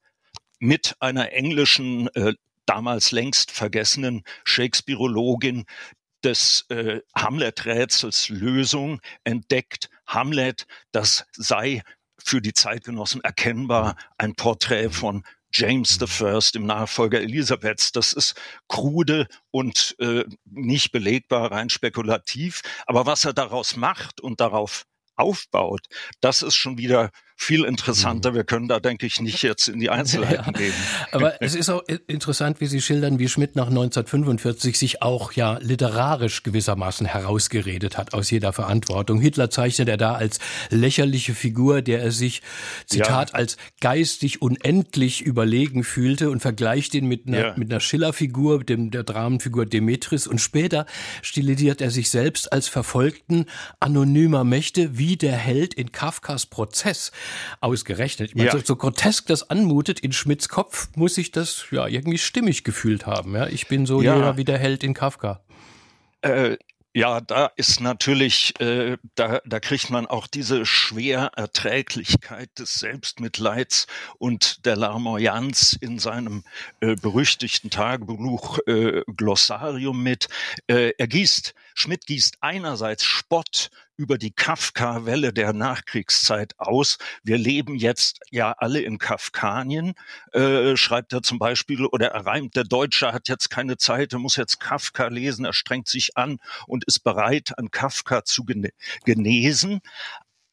mit 0.59 0.95
einer 0.99 1.33
englischen 1.33 2.09
damals 2.65 3.11
längst 3.11 3.51
vergessenen 3.51 4.23
Shakespeareologin 4.43 5.65
des 6.23 6.65
äh, 6.69 7.01
Hamlet-Rätsels 7.15 8.29
Lösung 8.29 8.99
entdeckt. 9.23 9.89
Hamlet, 10.05 10.67
das 10.91 11.25
sei 11.31 11.81
für 12.23 12.41
die 12.41 12.53
Zeitgenossen 12.53 13.23
erkennbar 13.23 13.95
ein 14.17 14.35
Porträt 14.35 14.89
von 14.89 15.23
James 15.51 15.99
I., 16.01 16.39
dem 16.53 16.65
Nachfolger 16.65 17.21
Elisabeths. 17.21 17.91
Das 17.91 18.13
ist 18.13 18.35
krude 18.67 19.27
und 19.51 19.95
äh, 19.99 20.23
nicht 20.45 20.91
belegbar, 20.91 21.51
rein 21.51 21.69
spekulativ. 21.69 22.61
Aber 22.85 23.05
was 23.05 23.25
er 23.25 23.33
daraus 23.33 23.75
macht 23.75 24.21
und 24.21 24.39
darauf 24.39 24.85
aufbaut, 25.15 25.87
das 26.21 26.41
ist 26.43 26.55
schon 26.55 26.77
wieder 26.77 27.11
viel 27.39 27.63
interessanter. 27.65 28.31
Mhm. 28.31 28.35
Wir 28.35 28.43
können 28.43 28.67
da, 28.67 28.79
denke 28.79 29.05
ich, 29.05 29.21
nicht 29.21 29.43
jetzt 29.43 29.67
in 29.67 29.79
die 29.79 29.89
Einzelheiten 29.91 30.51
ja, 30.53 30.59
gehen. 30.59 30.73
Aber 31.11 31.41
es 31.41 31.53
ist 31.53 31.69
auch 31.69 31.83
interessant, 32.07 32.59
wie 32.59 32.65
Sie 32.65 32.81
schildern, 32.81 33.19
wie 33.19 33.29
Schmidt 33.29 33.55
nach 33.55 33.67
1945 33.67 34.77
sich 34.77 35.01
auch 35.03 35.31
ja 35.33 35.59
literarisch 35.61 36.41
gewissermaßen 36.41 37.05
herausgeredet 37.05 37.97
hat 37.97 38.13
aus 38.15 38.31
jeder 38.31 38.53
Verantwortung. 38.53 39.21
Hitler 39.21 39.51
zeichnet 39.51 39.87
er 39.87 39.97
da 39.97 40.15
als 40.15 40.39
lächerliche 40.71 41.35
Figur, 41.35 41.83
der 41.83 42.01
er 42.01 42.11
sich, 42.11 42.41
Zitat, 42.87 43.29
ja. 43.29 43.35
als 43.35 43.57
geistig 43.81 44.41
unendlich 44.41 45.21
überlegen 45.21 45.83
fühlte 45.83 46.31
und 46.31 46.41
vergleicht 46.41 46.95
ihn 46.95 47.05
mit 47.05 47.27
einer, 47.27 47.39
ja. 47.39 47.53
mit 47.55 47.71
einer 47.71 47.79
Schiller-Figur, 47.79 48.63
dem, 48.63 48.89
der 48.89 49.03
Dramenfigur 49.03 49.67
Demetris. 49.67 50.25
Und 50.25 50.41
später 50.41 50.87
stilisiert 51.21 51.81
er 51.81 51.91
sich 51.91 52.09
selbst 52.09 52.51
als 52.51 52.67
Verfolgten 52.67 53.45
anonymer 53.79 54.43
Mächte 54.43 54.97
wie 54.97 55.17
der 55.17 55.37
Held 55.37 55.75
in 55.75 55.91
Kafkas 55.91 56.47
Prozess. 56.47 57.11
Ausgerechnet. 57.61 58.29
Ich 58.29 58.35
meine, 58.35 58.47
ja. 58.47 58.53
so, 58.53 58.59
so, 58.63 58.75
grotesk 58.75 59.27
das 59.27 59.49
anmutet, 59.49 59.99
in 59.99 60.11
Schmidts 60.11 60.49
Kopf 60.49 60.89
muss 60.95 61.15
sich 61.15 61.31
das 61.31 61.65
ja 61.71 61.87
irgendwie 61.87 62.17
stimmig 62.17 62.63
gefühlt 62.63 63.05
haben. 63.05 63.35
Ja? 63.35 63.47
Ich 63.47 63.67
bin 63.67 63.85
so 63.85 64.01
ja. 64.01 64.37
wie 64.37 64.45
der 64.45 64.57
Held 64.57 64.83
in 64.83 64.93
Kafka. 64.93 65.41
Äh, 66.21 66.57
ja, 66.97 67.21
da 67.21 67.51
ist 67.57 67.79
natürlich, 67.79 68.59
äh, 68.59 68.97
da, 69.13 69.39
da 69.45 69.59
kriegt 69.59 69.91
man 69.91 70.07
auch 70.07 70.25
diese 70.25 70.65
Schwererträglichkeit 70.65 72.49
des 72.57 72.73
Selbstmitleids 72.73 73.85
und 74.17 74.65
der 74.65 74.77
Larmoyanz 74.77 75.77
in 75.79 75.99
seinem 75.99 76.43
äh, 76.79 76.95
berüchtigten 76.95 77.69
Tagebuch 77.69 78.57
äh, 78.65 79.03
Glossarium 79.15 80.01
mit. 80.01 80.27
Äh, 80.65 80.93
er 80.97 81.07
gießt, 81.07 81.53
Schmidt 81.79 82.07
gießt 82.07 82.37
einerseits 82.41 83.03
Spott 83.03 83.69
über 83.97 84.17
die 84.17 84.31
Kafka-Welle 84.31 85.31
der 85.31 85.53
Nachkriegszeit 85.53 86.53
aus. 86.57 86.97
Wir 87.23 87.37
leben 87.37 87.75
jetzt 87.75 88.19
ja 88.31 88.53
alle 88.53 88.81
in 88.81 88.97
Kafkanien, 88.97 89.93
äh, 90.31 90.75
schreibt 90.75 91.13
er 91.13 91.21
zum 91.21 91.37
Beispiel, 91.37 91.85
oder 91.85 92.07
er 92.07 92.25
reimt, 92.25 92.55
der 92.55 92.63
Deutsche 92.63 93.13
hat 93.13 93.27
jetzt 93.27 93.49
keine 93.49 93.77
Zeit, 93.77 94.13
er 94.13 94.19
muss 94.19 94.37
jetzt 94.37 94.59
Kafka 94.59 95.07
lesen, 95.07 95.45
er 95.45 95.53
strengt 95.53 95.87
sich 95.87 96.17
an 96.17 96.39
und 96.65 96.83
ist 96.85 97.01
bereit, 97.01 97.57
an 97.57 97.69
Kafka 97.69 98.23
zu 98.23 98.43
genesen. 98.43 99.81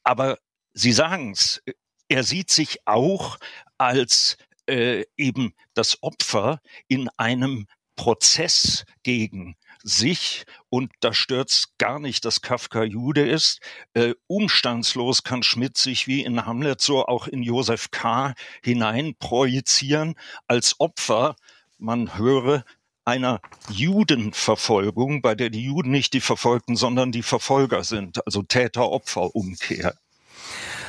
Aber 0.03 0.37
Sie 0.73 0.91
sagen 0.91 1.31
es, 1.31 1.63
er 2.07 2.23
sieht 2.23 2.51
sich 2.51 2.85
auch 2.85 3.37
als 3.77 4.37
äh, 4.67 5.05
eben 5.17 5.53
das 5.73 6.03
Opfer 6.03 6.61
in 6.87 7.09
einem 7.17 7.65
Prozess 7.95 8.85
gegen 9.03 9.55
sich 9.83 10.45
und 10.69 10.91
da 10.99 11.13
stört's 11.13 11.73
gar 11.77 11.99
nicht, 11.99 12.25
dass 12.25 12.41
Kafka 12.41 12.83
Jude 12.83 13.25
ist. 13.25 13.59
Äh, 13.93 14.15
umstandslos 14.27 15.23
kann 15.23 15.43
Schmidt 15.43 15.77
sich 15.77 16.07
wie 16.07 16.23
in 16.23 16.45
Hamlet 16.45 16.81
so 16.81 17.05
auch 17.05 17.27
in 17.27 17.43
Josef 17.43 17.91
K. 17.91 18.33
hinein 18.63 19.15
projizieren 19.19 20.15
als 20.47 20.79
Opfer. 20.79 21.35
Man 21.77 22.17
höre 22.17 22.65
einer 23.05 23.39
Judenverfolgung, 23.69 25.21
bei 25.21 25.35
der 25.35 25.51
die 25.51 25.63
Juden 25.63 25.91
nicht 25.91 26.13
die 26.13 26.21
Verfolgten, 26.21 26.75
sondern 26.75 27.11
die 27.11 27.21
Verfolger 27.21 27.83
sind, 27.83 28.25
also 28.25 28.41
Täter-Opfer-Umkehr. 28.41 29.93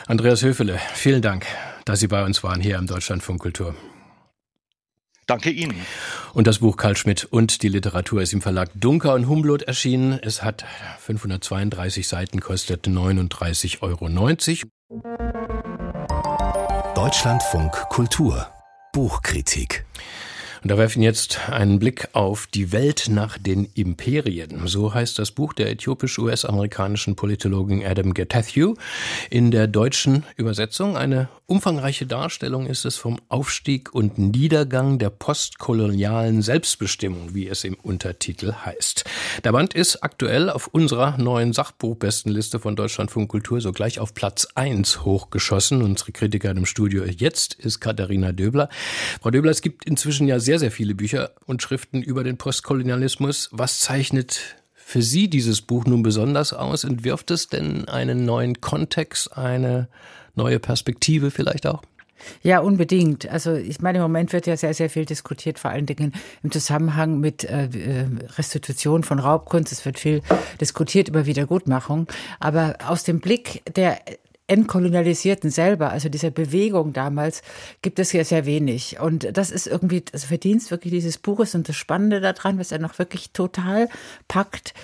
Andreas 0.06 0.42
Höfele, 0.42 0.80
vielen 0.94 1.20
Dank, 1.20 1.46
dass 1.84 2.00
Sie 2.00 2.08
bei 2.08 2.24
uns 2.24 2.42
waren 2.42 2.60
hier 2.60 2.78
im 2.78 2.86
Deutschlandfunk 2.86 3.42
Kultur. 3.42 3.74
Danke 5.26 5.50
Ihnen. 5.50 5.74
Und 6.34 6.46
das 6.46 6.60
Buch 6.60 6.76
Karl 6.76 6.96
Schmidt 6.96 7.24
und 7.24 7.62
die 7.62 7.68
Literatur 7.68 8.22
ist 8.22 8.32
im 8.32 8.40
Verlag 8.40 8.70
Dunker 8.74 9.14
und 9.14 9.28
Humboldt 9.28 9.62
erschienen. 9.62 10.18
Es 10.22 10.42
hat 10.44 10.64
532 11.00 12.06
Seiten, 12.06 12.40
kostet 12.40 12.86
39,90 12.86 13.82
Euro. 13.82 14.08
Deutschlandfunk 16.94 17.72
Kultur 17.88 18.48
Buchkritik 18.92 19.84
und 20.62 20.70
da 20.70 20.78
werfen 20.78 21.02
jetzt 21.02 21.48
einen 21.48 21.78
Blick 21.78 22.08
auf 22.12 22.46
die 22.46 22.72
Welt 22.72 23.06
nach 23.08 23.38
den 23.38 23.68
Imperien. 23.74 24.66
So 24.66 24.94
heißt 24.94 25.18
das 25.18 25.30
Buch 25.30 25.52
der 25.52 25.70
äthiopisch-US-amerikanischen 25.70 27.16
Politologin 27.16 27.84
Adam 27.84 28.14
Getachew. 28.14 28.74
In 29.30 29.50
der 29.50 29.66
deutschen 29.66 30.24
Übersetzung 30.36 30.96
eine 30.96 31.28
umfangreiche 31.46 32.06
Darstellung 32.06 32.66
ist 32.66 32.84
es 32.84 32.96
vom 32.96 33.20
Aufstieg 33.28 33.94
und 33.94 34.18
Niedergang 34.18 34.98
der 34.98 35.10
postkolonialen 35.10 36.42
Selbstbestimmung, 36.42 37.34
wie 37.34 37.48
es 37.48 37.62
im 37.62 37.74
Untertitel 37.74 38.52
heißt. 38.52 39.04
Der 39.44 39.52
Band 39.52 39.74
ist 39.74 40.02
aktuell 40.02 40.50
auf 40.50 40.66
unserer 40.68 41.16
neuen 41.18 41.52
Sachbuchbestenliste 41.52 42.58
von 42.58 42.74
Deutschlandfunk 42.74 43.30
Kultur 43.30 43.60
sogleich 43.60 44.00
auf 44.00 44.14
Platz 44.14 44.48
1 44.54 45.04
hochgeschossen. 45.04 45.82
Unsere 45.82 46.12
Kritikerin 46.12 46.56
im 46.56 46.66
Studio 46.66 47.04
jetzt 47.04 47.54
ist 47.54 47.80
Katharina 47.80 48.32
Döbler. 48.32 48.68
Frau 49.20 49.30
Döbler, 49.30 49.52
es 49.52 49.62
gibt 49.62 49.84
inzwischen 49.84 50.26
ja 50.26 50.40
sehr, 50.46 50.58
sehr 50.58 50.70
viele 50.70 50.94
Bücher 50.94 51.32
und 51.44 51.60
Schriften 51.60 52.02
über 52.02 52.24
den 52.24 52.38
Postkolonialismus. 52.38 53.50
Was 53.52 53.80
zeichnet 53.80 54.56
für 54.74 55.02
Sie 55.02 55.28
dieses 55.28 55.60
Buch 55.60 55.84
nun 55.84 56.02
besonders 56.02 56.52
aus? 56.54 56.84
Entwirft 56.84 57.30
es 57.30 57.48
denn 57.48 57.88
einen 57.88 58.24
neuen 58.24 58.60
Kontext, 58.60 59.36
eine 59.36 59.88
neue 60.34 60.58
Perspektive 60.58 61.30
vielleicht 61.30 61.66
auch? 61.66 61.82
Ja, 62.42 62.60
unbedingt. 62.60 63.28
Also 63.30 63.54
ich 63.54 63.80
meine, 63.80 63.98
im 63.98 64.02
Moment 64.02 64.32
wird 64.32 64.46
ja 64.46 64.56
sehr, 64.56 64.72
sehr 64.72 64.88
viel 64.88 65.04
diskutiert, 65.04 65.58
vor 65.58 65.70
allen 65.70 65.86
Dingen 65.86 66.14
im 66.42 66.50
Zusammenhang 66.50 67.20
mit 67.20 67.44
äh, 67.44 67.66
äh, 67.66 68.06
Restitution 68.38 69.02
von 69.02 69.18
Raubkunst. 69.18 69.72
Es 69.72 69.84
wird 69.84 69.98
viel 69.98 70.22
diskutiert 70.60 71.08
über 71.08 71.26
Wiedergutmachung. 71.26 72.06
Aber 72.40 72.76
aus 72.86 73.04
dem 73.04 73.20
Blick 73.20 73.62
der 73.74 74.00
Entkolonialisierten 74.48 75.50
selber, 75.50 75.90
also 75.90 76.08
dieser 76.08 76.30
Bewegung 76.30 76.92
damals, 76.92 77.42
gibt 77.82 77.98
es 77.98 78.12
ja 78.12 78.24
sehr 78.24 78.46
wenig. 78.46 79.00
Und 79.00 79.36
das 79.36 79.50
ist 79.50 79.66
irgendwie 79.66 80.02
das 80.02 80.24
Verdienst 80.24 80.70
wirklich 80.70 80.92
dieses 80.92 81.18
Buches 81.18 81.54
und 81.54 81.68
das 81.68 81.76
Spannende 81.76 82.20
daran, 82.20 82.58
was 82.58 82.72
er 82.72 82.78
noch 82.78 82.98
wirklich 82.98 83.32
total 83.32 83.88
packt. 84.28 84.74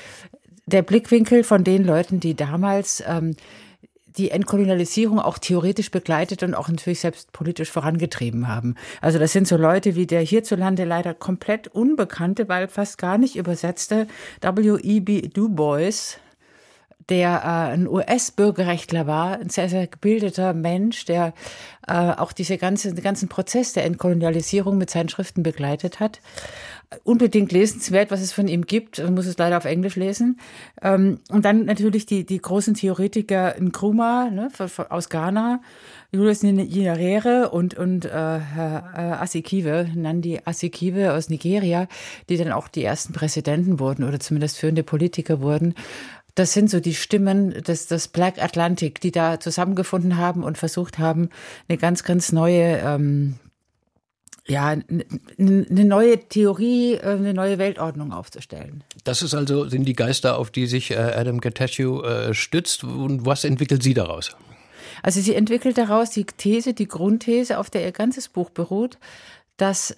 Der 0.66 0.83
Blickwinkel 0.83 1.45
von 1.45 1.64
den 1.64 1.85
Leuten, 1.85 2.21
die 2.21 2.35
damals 2.35 3.02
ähm, 3.07 3.37
die 4.16 4.31
Entkolonialisierung 4.31 5.19
auch 5.19 5.38
theoretisch 5.38 5.90
begleitet 5.90 6.42
und 6.42 6.54
auch 6.54 6.69
natürlich 6.69 7.00
selbst 7.00 7.33
politisch 7.33 7.71
vorangetrieben 7.71 8.49
haben. 8.49 8.75
Also 9.00 9.19
das 9.19 9.33
sind 9.33 9.49
so 9.49 9.57
Leute 9.57 9.95
wie 9.95 10.07
der 10.07 10.21
hierzulande 10.21 10.85
leider 10.85 11.14
komplett 11.14 11.69
unbekannte, 11.69 12.49
weil 12.49 12.69
fast 12.69 12.99
gar 12.99 13.19
nicht 13.19 13.37
übersetzte 13.37 14.07
W.E.B. 14.40 15.28
Du 15.28 15.49
Bois, 15.49 16.16
der 17.09 17.43
äh, 17.43 17.73
ein 17.73 17.89
US-Bürgerrechtler 17.89 19.07
war, 19.07 19.39
ein 19.39 19.51
sehr, 19.51 19.69
sehr 19.69 19.87
gebildeter 19.87 20.55
Mensch, 20.55 21.05
der 21.05 21.35
äh, 21.87 21.93
auch 21.93 22.33
diese 22.33 22.59
ganze, 22.59 22.95
den 22.95 23.03
ganzen 23.03 23.29
Prozess 23.29 23.73
der 23.73 23.85
Entkolonialisierung 23.85 24.79
mit 24.79 24.91
seinen 24.91 25.09
Schriften 25.09 25.43
begleitet 25.43 26.01
hat 26.01 26.21
unbedingt 27.05 27.53
lesenswert, 27.53 28.11
was 28.11 28.21
es 28.21 28.33
von 28.33 28.49
ihm 28.49 28.67
gibt. 28.67 28.99
Man 28.99 29.15
muss 29.15 29.27
es 29.27 29.39
leider 29.39 29.57
auf 29.57 29.65
Englisch 29.65 29.97
lesen. 29.97 30.39
Ähm, 30.81 31.19
und 31.31 31.45
dann 31.45 31.65
natürlich 31.65 32.07
die, 32.07 32.25
die 32.25 32.41
großen 32.41 32.75
Theoretiker 32.75 33.57
Nkrumah 33.59 34.31
ne, 34.31 34.49
aus 34.89 35.09
Ghana, 35.09 35.61
Julius 36.11 36.43
Nyerere 36.43 37.51
und, 37.51 37.75
und 37.75 38.05
äh, 38.05 38.11
Herr 38.11 39.21
Asikiwe, 39.23 39.89
Nandi 39.95 40.41
Asikiwe 40.45 41.15
aus 41.15 41.31
Nigeria, 41.31 41.89
die 42.29 42.37
dann 42.37 42.53
auch 42.53 42.69
die 42.69 42.85
ersten 42.85 43.13
Präsidenten 43.13 43.79
wurden 43.79 44.05
oder 44.05 44.21
zumindest 44.21 44.59
führende 44.59 44.83
Politiker 44.83 45.41
wurden. 45.41 45.75
Das 46.35 46.53
sind 46.53 46.71
so 46.71 46.81
die 46.81 46.95
Stimmen 46.95 47.51
des, 47.51 47.87
des 47.89 48.09
Black 48.09 48.43
Atlantic, 48.43 49.01
die 49.01 49.11
da 49.11 49.39
zusammengefunden 49.39 50.17
haben 50.17 50.45
und 50.45 50.57
versucht 50.57 50.99
haben, 50.99 51.29
eine 51.69 51.79
ganz, 51.79 52.05
ganz 52.05 52.33
neue 52.33 52.79
ähm, 52.79 53.39
ja, 54.47 54.69
eine 54.69 55.85
neue 55.85 56.19
Theorie, 56.19 56.95
äh, 56.95 57.03
eine 57.03 57.33
neue 57.33 57.59
Weltordnung 57.59 58.12
aufzustellen. 58.12 58.83
Das 59.05 59.23
ist 59.23 59.35
also, 59.35 59.69
sind 59.69 59.85
die 59.85 59.93
Geister, 59.93 60.39
auf 60.39 60.51
die 60.51 60.67
sich 60.67 60.91
äh, 60.91 60.97
Adam 60.97 61.41
Gatashu 61.41 62.03
äh, 62.03 62.35
stützt. 62.35 62.83
Und 62.83 63.25
was 63.25 63.45
entwickelt 63.45 63.83
sie 63.83 63.95
daraus? 63.95 64.37
Also 65.03 65.21
sie 65.21 65.35
entwickelt 65.35 65.79
daraus 65.79 66.11
die 66.11 66.25
These, 66.25 66.75
die 66.75 66.89
Grundthese, 66.89 67.59
auf 67.59 67.71
der 67.71 67.85
ihr 67.85 67.93
ganzes 67.93 68.29
Buch 68.29 68.51
beruht, 68.51 68.99
dass 69.57 69.97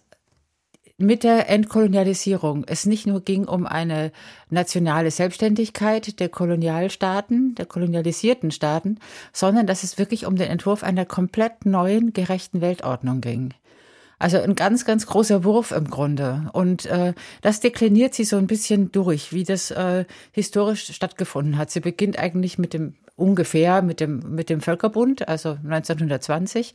mit 0.96 1.24
der 1.24 1.48
Entkolonialisierung 1.48 2.64
es 2.66 2.86
nicht 2.86 3.06
nur 3.06 3.20
ging 3.20 3.46
um 3.46 3.66
eine 3.66 4.12
nationale 4.48 5.10
Selbstständigkeit 5.10 6.20
der 6.20 6.28
Kolonialstaaten, 6.28 7.54
der 7.56 7.66
kolonialisierten 7.66 8.52
Staaten, 8.52 8.98
sondern 9.32 9.66
dass 9.66 9.82
es 9.82 9.98
wirklich 9.98 10.24
um 10.24 10.36
den 10.36 10.48
Entwurf 10.48 10.84
einer 10.84 11.04
komplett 11.04 11.66
neuen, 11.66 12.12
gerechten 12.12 12.60
Weltordnung 12.60 13.20
ging. 13.20 13.54
Also 14.20 14.38
ein 14.38 14.54
ganz, 14.54 14.84
ganz 14.84 15.06
großer 15.06 15.42
Wurf 15.42 15.72
im 15.72 15.90
Grunde. 15.90 16.48
Und 16.52 16.86
äh, 16.86 17.14
das 17.42 17.58
dekliniert 17.58 18.14
sie 18.14 18.24
so 18.24 18.36
ein 18.36 18.46
bisschen 18.46 18.92
durch, 18.92 19.32
wie 19.32 19.42
das 19.42 19.72
äh, 19.72 20.04
historisch 20.30 20.92
stattgefunden 20.92 21.58
hat. 21.58 21.72
Sie 21.72 21.80
beginnt 21.80 22.18
eigentlich 22.18 22.56
mit 22.56 22.72
dem 22.72 22.94
ungefähr 23.16 23.82
mit 23.82 24.00
dem, 24.00 24.34
mit 24.34 24.50
dem 24.50 24.60
Völkerbund, 24.60 25.28
also 25.28 25.50
1920, 25.50 26.74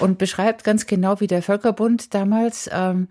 und 0.00 0.18
beschreibt 0.18 0.62
ganz 0.62 0.86
genau, 0.86 1.20
wie 1.20 1.26
der 1.26 1.42
Völkerbund 1.42 2.14
damals 2.14 2.70
ähm, 2.72 3.08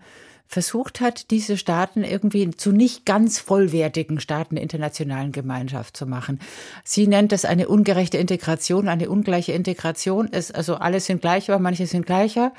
versucht 0.50 1.00
hat, 1.00 1.30
diese 1.30 1.56
Staaten 1.56 2.02
irgendwie 2.02 2.50
zu 2.50 2.72
nicht 2.72 3.06
ganz 3.06 3.38
vollwertigen 3.38 4.18
Staaten 4.18 4.56
der 4.56 4.62
internationalen 4.64 5.30
Gemeinschaft 5.30 5.96
zu 5.96 6.06
machen. 6.06 6.40
Sie 6.82 7.06
nennt 7.06 7.30
das 7.30 7.44
eine 7.44 7.68
ungerechte 7.68 8.18
Integration, 8.18 8.88
eine 8.88 9.08
ungleiche 9.10 9.52
Integration. 9.52 10.28
Es, 10.32 10.50
also 10.50 10.74
alle 10.74 10.98
sind 10.98 11.20
gleich, 11.20 11.48
aber 11.48 11.60
manche 11.60 11.86
sind 11.86 12.04
gleicher. 12.04 12.52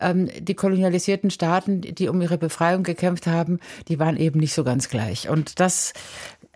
Ähm, 0.00 0.30
die 0.38 0.54
kolonialisierten 0.54 1.30
Staaten, 1.30 1.80
die 1.80 2.08
um 2.08 2.22
ihre 2.22 2.38
Befreiung 2.38 2.84
gekämpft 2.84 3.26
haben, 3.26 3.58
die 3.88 3.98
waren 3.98 4.16
eben 4.16 4.38
nicht 4.38 4.54
so 4.54 4.62
ganz 4.62 4.88
gleich. 4.88 5.28
Und 5.28 5.58
das 5.58 5.94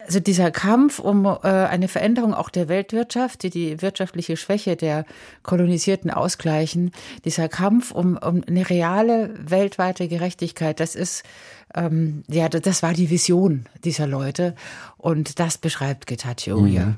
also 0.06 0.20
dieser 0.20 0.50
Kampf 0.50 0.98
um 0.98 1.26
äh, 1.26 1.48
eine 1.48 1.88
Veränderung 1.88 2.32
auch 2.32 2.48
der 2.48 2.68
Weltwirtschaft, 2.68 3.42
die 3.42 3.50
die 3.50 3.82
wirtschaftliche 3.82 4.36
Schwäche 4.36 4.76
der 4.76 5.04
Kolonisierten 5.42 6.10
ausgleichen, 6.10 6.92
dieser 7.24 7.48
Kampf 7.48 7.90
um, 7.90 8.16
um 8.16 8.42
eine 8.46 8.70
reale 8.70 9.34
weltweite 9.38 10.08
Gerechtigkeit, 10.08 10.80
das 10.80 10.94
ist 10.94 11.24
ähm, 11.74 12.22
ja, 12.28 12.48
das 12.48 12.82
war 12.82 12.94
die 12.94 13.10
Vision 13.10 13.66
dieser 13.84 14.06
Leute 14.06 14.54
und 14.96 15.40
das 15.40 15.58
beschreibt 15.58 16.06
Getachew 16.06 16.60
mhm. 16.60 16.66
hier. 16.66 16.94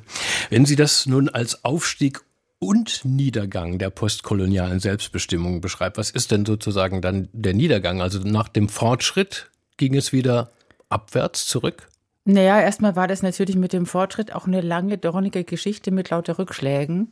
Wenn 0.51 0.67
Sie 0.67 0.77
das 0.77 1.07
nun 1.07 1.29
als 1.29 1.65
Aufstieg 1.65 2.21
und 2.59 3.05
Niedergang 3.05 3.79
der 3.79 3.91
postkolonialen 3.91 4.81
Selbstbestimmung 4.81 5.61
beschreibt, 5.61 5.97
was 5.97 6.11
ist 6.11 6.31
denn 6.31 6.45
sozusagen 6.45 7.01
dann 7.01 7.29
der 7.33 7.55
Niedergang? 7.55 8.03
Also 8.03 8.19
nach 8.21 8.49
dem 8.49 8.69
Fortschritt 8.69 9.51
ging 9.79 9.95
es 9.95 10.13
wieder 10.13 10.53
abwärts 10.89 11.47
zurück? 11.47 11.89
Naja, 12.31 12.61
erstmal 12.61 12.95
war 12.95 13.09
das 13.09 13.23
natürlich 13.23 13.57
mit 13.57 13.73
dem 13.73 13.87
Fortschritt 13.87 14.35
auch 14.35 14.47
eine 14.47 14.61
lange, 14.61 14.99
dornige 14.99 15.45
Geschichte 15.45 15.91
mit 15.91 16.11
lauter 16.11 16.39
Rückschlägen. 16.39 17.09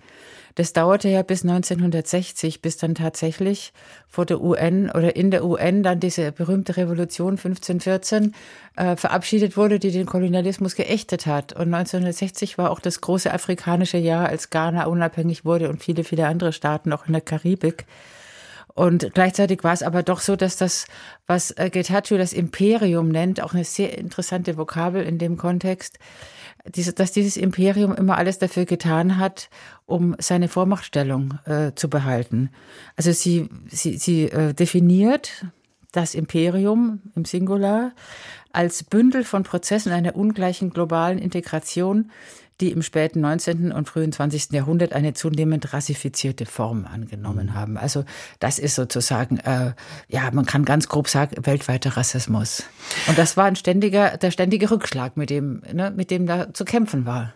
Das 0.57 0.75
dauerte 0.75 1.09
ja 1.09 1.23
bis 1.23 1.43
1960, 1.43 2.61
bis 2.61 2.77
dann 2.77 2.95
tatsächlich 2.95 3.73
vor 4.11 4.27
der 4.27 4.43
UN 4.43 4.91
oder 4.91 5.17
in 5.17 5.31
der 5.31 5.47
UN 5.47 5.83
dann 5.83 6.01
diese 6.01 6.33
berühmte 6.33 6.77
Revolution 6.77 7.39
1514 7.39 8.35
äh, 8.77 8.97
verabschiedet 8.97 9.57
wurde, 9.57 9.79
die 9.79 9.91
den 9.91 10.05
Kolonialismus 10.05 10.75
geächtet 10.75 11.25
hat. 11.25 11.55
Und 11.55 11.73
1960 11.73 12.59
war 12.59 12.71
auch 12.71 12.81
das 12.81 13.01
große 13.01 13.33
afrikanische 13.33 13.97
Jahr, 13.97 14.29
als 14.29 14.51
Ghana 14.51 14.85
unabhängig 14.85 15.47
wurde 15.47 15.71
und 15.71 15.83
viele, 15.83 16.05
viele 16.05 16.27
andere 16.27 16.53
Staaten, 16.53 16.93
auch 16.93 17.07
in 17.07 17.15
der 17.15 17.23
Karibik. 17.23 17.87
Und 18.77 19.15
gleichzeitig 19.15 19.65
war 19.65 19.73
es 19.73 19.83
aber 19.83 20.03
doch 20.03 20.21
so, 20.21 20.37
dass 20.37 20.57
das, 20.57 20.87
was 21.27 21.51
äh, 21.53 21.71
Getachew 21.71 22.19
das 22.19 22.35
Imperium 22.35 23.09
nennt, 23.09 23.41
auch 23.41 23.55
eine 23.55 23.65
sehr 23.65 23.97
interessante 23.97 24.59
Vokabel 24.59 25.03
in 25.03 25.17
dem 25.17 25.39
Kontext, 25.39 25.99
dass 26.95 27.11
dieses 27.11 27.39
Imperium 27.39 27.95
immer 27.95 28.19
alles 28.19 28.39
dafür 28.39 28.67
getan 28.67 29.17
hat, 29.17 29.49
um 29.87 30.15
seine 30.19 30.49
Vormachtstellung 30.49 31.39
äh, 31.47 31.73
zu 31.75 31.89
behalten. 31.89 32.51
Also 32.97 33.13
sie, 33.13 33.49
sie, 33.69 33.97
sie 33.97 34.25
äh, 34.25 34.53
definiert 34.53 35.47
das 35.93 36.15
Imperium 36.15 37.01
im 37.15 37.25
Singular 37.25 37.93
als 38.53 38.85
Bündel 38.85 39.25
von 39.25 39.43
Prozessen 39.43 39.91
einer 39.91 40.17
ungleichen 40.17 40.69
globalen 40.69 41.19
Integration, 41.19 42.11
die 42.61 42.73
im 42.73 42.83
späten 42.83 43.21
19. 43.21 43.73
und 43.73 43.89
frühen 43.89 44.13
20. 44.13 44.53
Jahrhundert 44.53 44.93
eine 44.93 45.15
zunehmend 45.15 45.73
rassifizierte 45.73 46.47
Form 46.47 46.87
angenommen 46.87 47.47
mhm. 47.47 47.55
haben. 47.55 47.77
Also 47.77 48.05
das 48.39 48.59
ist 48.59 48.75
sozusagen, 48.75 49.39
äh, 49.39 49.73
ja, 50.09 50.31
man 50.33 50.47
kann 50.47 50.65
ganz 50.65 50.89
grob 50.89 51.09
sagen, 51.09 51.37
weltweiter 51.45 51.97
Rassismus. 51.97 52.65
Und 53.09 53.19
das 53.19 53.37
war 53.37 53.45
ein 53.45 53.57
ständiger, 53.57 54.17
der 54.17 54.31
ständige 54.31 54.71
Rückschlag, 54.71 55.17
mit 55.17 55.31
dem, 55.31 55.63
ne, 55.73 55.91
mit 55.91 56.11
dem 56.11 56.27
da 56.27 56.53
zu 56.53 56.65
kämpfen 56.65 57.07
war. 57.07 57.35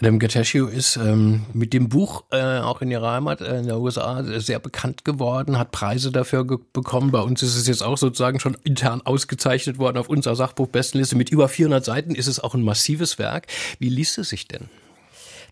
Adam 0.00 0.18
Gatashiu 0.18 0.66
ist 0.66 0.96
ähm, 0.96 1.46
mit 1.52 1.72
dem 1.72 1.88
Buch 1.88 2.24
äh, 2.30 2.58
auch 2.58 2.82
in 2.82 2.90
ihrer 2.90 3.12
Heimat 3.12 3.40
äh, 3.40 3.58
in 3.58 3.66
der 3.66 3.78
USA 3.78 4.22
sehr 4.22 4.58
bekannt 4.58 5.04
geworden, 5.04 5.58
hat 5.58 5.72
Preise 5.72 6.12
dafür 6.12 6.44
bekommen. 6.44 7.10
Bei 7.10 7.20
uns 7.20 7.42
ist 7.42 7.56
es 7.56 7.66
jetzt 7.66 7.82
auch 7.82 7.98
sozusagen 7.98 8.40
schon 8.40 8.56
intern 8.64 9.02
ausgezeichnet 9.02 9.78
worden 9.78 9.98
auf 9.98 10.08
unserer 10.08 10.36
Sachbuchbestenliste. 10.36 11.16
Mit 11.16 11.30
über 11.30 11.48
400 11.48 11.84
Seiten 11.84 12.14
ist 12.14 12.26
es 12.26 12.40
auch 12.40 12.54
ein 12.54 12.62
massives 12.62 13.18
Werk. 13.18 13.46
Wie 13.78 13.88
liest 13.88 14.18
es 14.18 14.28
sich 14.28 14.48
denn? 14.48 14.68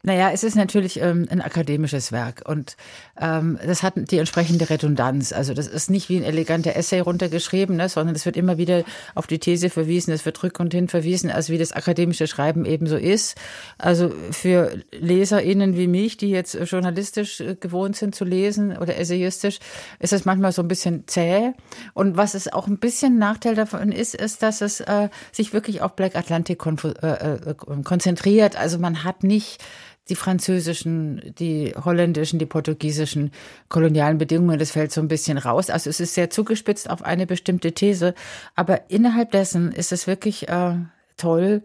Naja, 0.07 0.31
es 0.33 0.45
ist 0.45 0.55
natürlich 0.55 1.01
ähm, 1.01 1.27
ein 1.31 1.41
akademisches 1.41 2.13
Werk 2.13 2.43
und 2.47 2.77
ähm, 3.19 3.59
das 3.67 3.83
hat 3.83 3.95
die 3.97 4.19
entsprechende 4.19 4.69
Redundanz. 4.69 5.33
Also 5.33 5.55
das 5.55 5.67
ist 5.67 5.91
nicht 5.91 6.11
wie 6.11 6.19
ein 6.19 6.23
eleganter 6.23 6.77
Essay 6.77 7.01
runtergeschrieben, 7.01 7.77
ne, 7.77 7.89
sondern 7.89 8.15
es 8.15 8.27
wird 8.27 8.37
immer 8.37 8.59
wieder 8.59 8.85
auf 9.15 9.27
die 9.27 9.39
These 9.39 9.71
verwiesen, 9.71 10.13
es 10.13 10.27
wird 10.27 10.43
rück 10.43 10.61
und 10.61 10.75
hin 10.75 10.89
verwiesen, 10.89 11.31
also 11.31 11.55
wie 11.55 11.59
das 11.59 11.73
akademische 11.73 12.27
Schreiben 12.27 12.67
eben 12.67 12.87
so 12.87 12.99
ist. 12.99 13.39
Also 13.79 14.13
für 14.31 14.79
LeserInnen 14.93 15.75
wie 15.75 15.87
mich, 15.87 16.19
die 16.19 16.29
jetzt 16.29 16.55
journalistisch 16.55 17.41
äh, 17.41 17.55
gewohnt 17.55 17.97
sind 17.97 18.15
zu 18.15 18.27
lesen 18.27 18.77
oder 18.77 18.99
essayistisch, 18.99 19.59
ist 20.01 20.13
es 20.13 20.27
manchmal 20.27 20.53
so 20.53 20.61
ein 20.61 20.69
bisschen 20.69 21.05
zäh. 21.07 21.53
Und 21.95 22.19
was 22.19 22.35
es 22.35 22.53
auch 22.53 22.67
ein 22.67 22.77
bisschen 22.77 23.17
Nachteil 23.17 23.55
davon 23.55 23.91
ist, 23.91 24.15
ist, 24.15 24.43
dass 24.43 24.61
es 24.61 24.81
äh, 24.81 25.09
sich 25.33 25.55
wirklich 25.55 25.81
auf 25.81 25.97
Black 25.97 26.15
Atlantic 26.15 26.59
kon 26.59 26.79
äh, 27.01 27.07
äh, 27.07 27.55
konzentriert. 27.55 28.57
Also 28.57 28.79
man 28.79 29.03
hat 29.03 29.25
nicht 29.25 29.65
die 30.09 30.17
französischen, 30.17 31.35
die 31.39 31.75
holländischen, 31.75 32.39
die 32.39 32.47
portugiesischen 32.47 33.31
kolonialen 33.69 34.19
Bedingungen, 34.19 34.59
das 34.59 34.73
fällt 34.73 34.93
so 34.93 35.01
ein 35.01 35.09
bisschen 35.09 35.39
raus. 35.39 35.71
Also 35.71 35.89
es 35.91 36.01
ist 36.01 36.15
sehr 36.15 36.31
zugespitzt 36.31 36.91
auf 36.91 37.03
eine 37.03 37.27
bestimmte 37.27 37.73
These, 37.73 38.15
aber 38.55 38.91
innerhalb 38.91 39.31
dessen 39.31 39.73
ist 39.73 39.93
es 39.93 40.07
wirklich 40.07 40.49
äh, 40.49 40.77
toll 41.17 41.63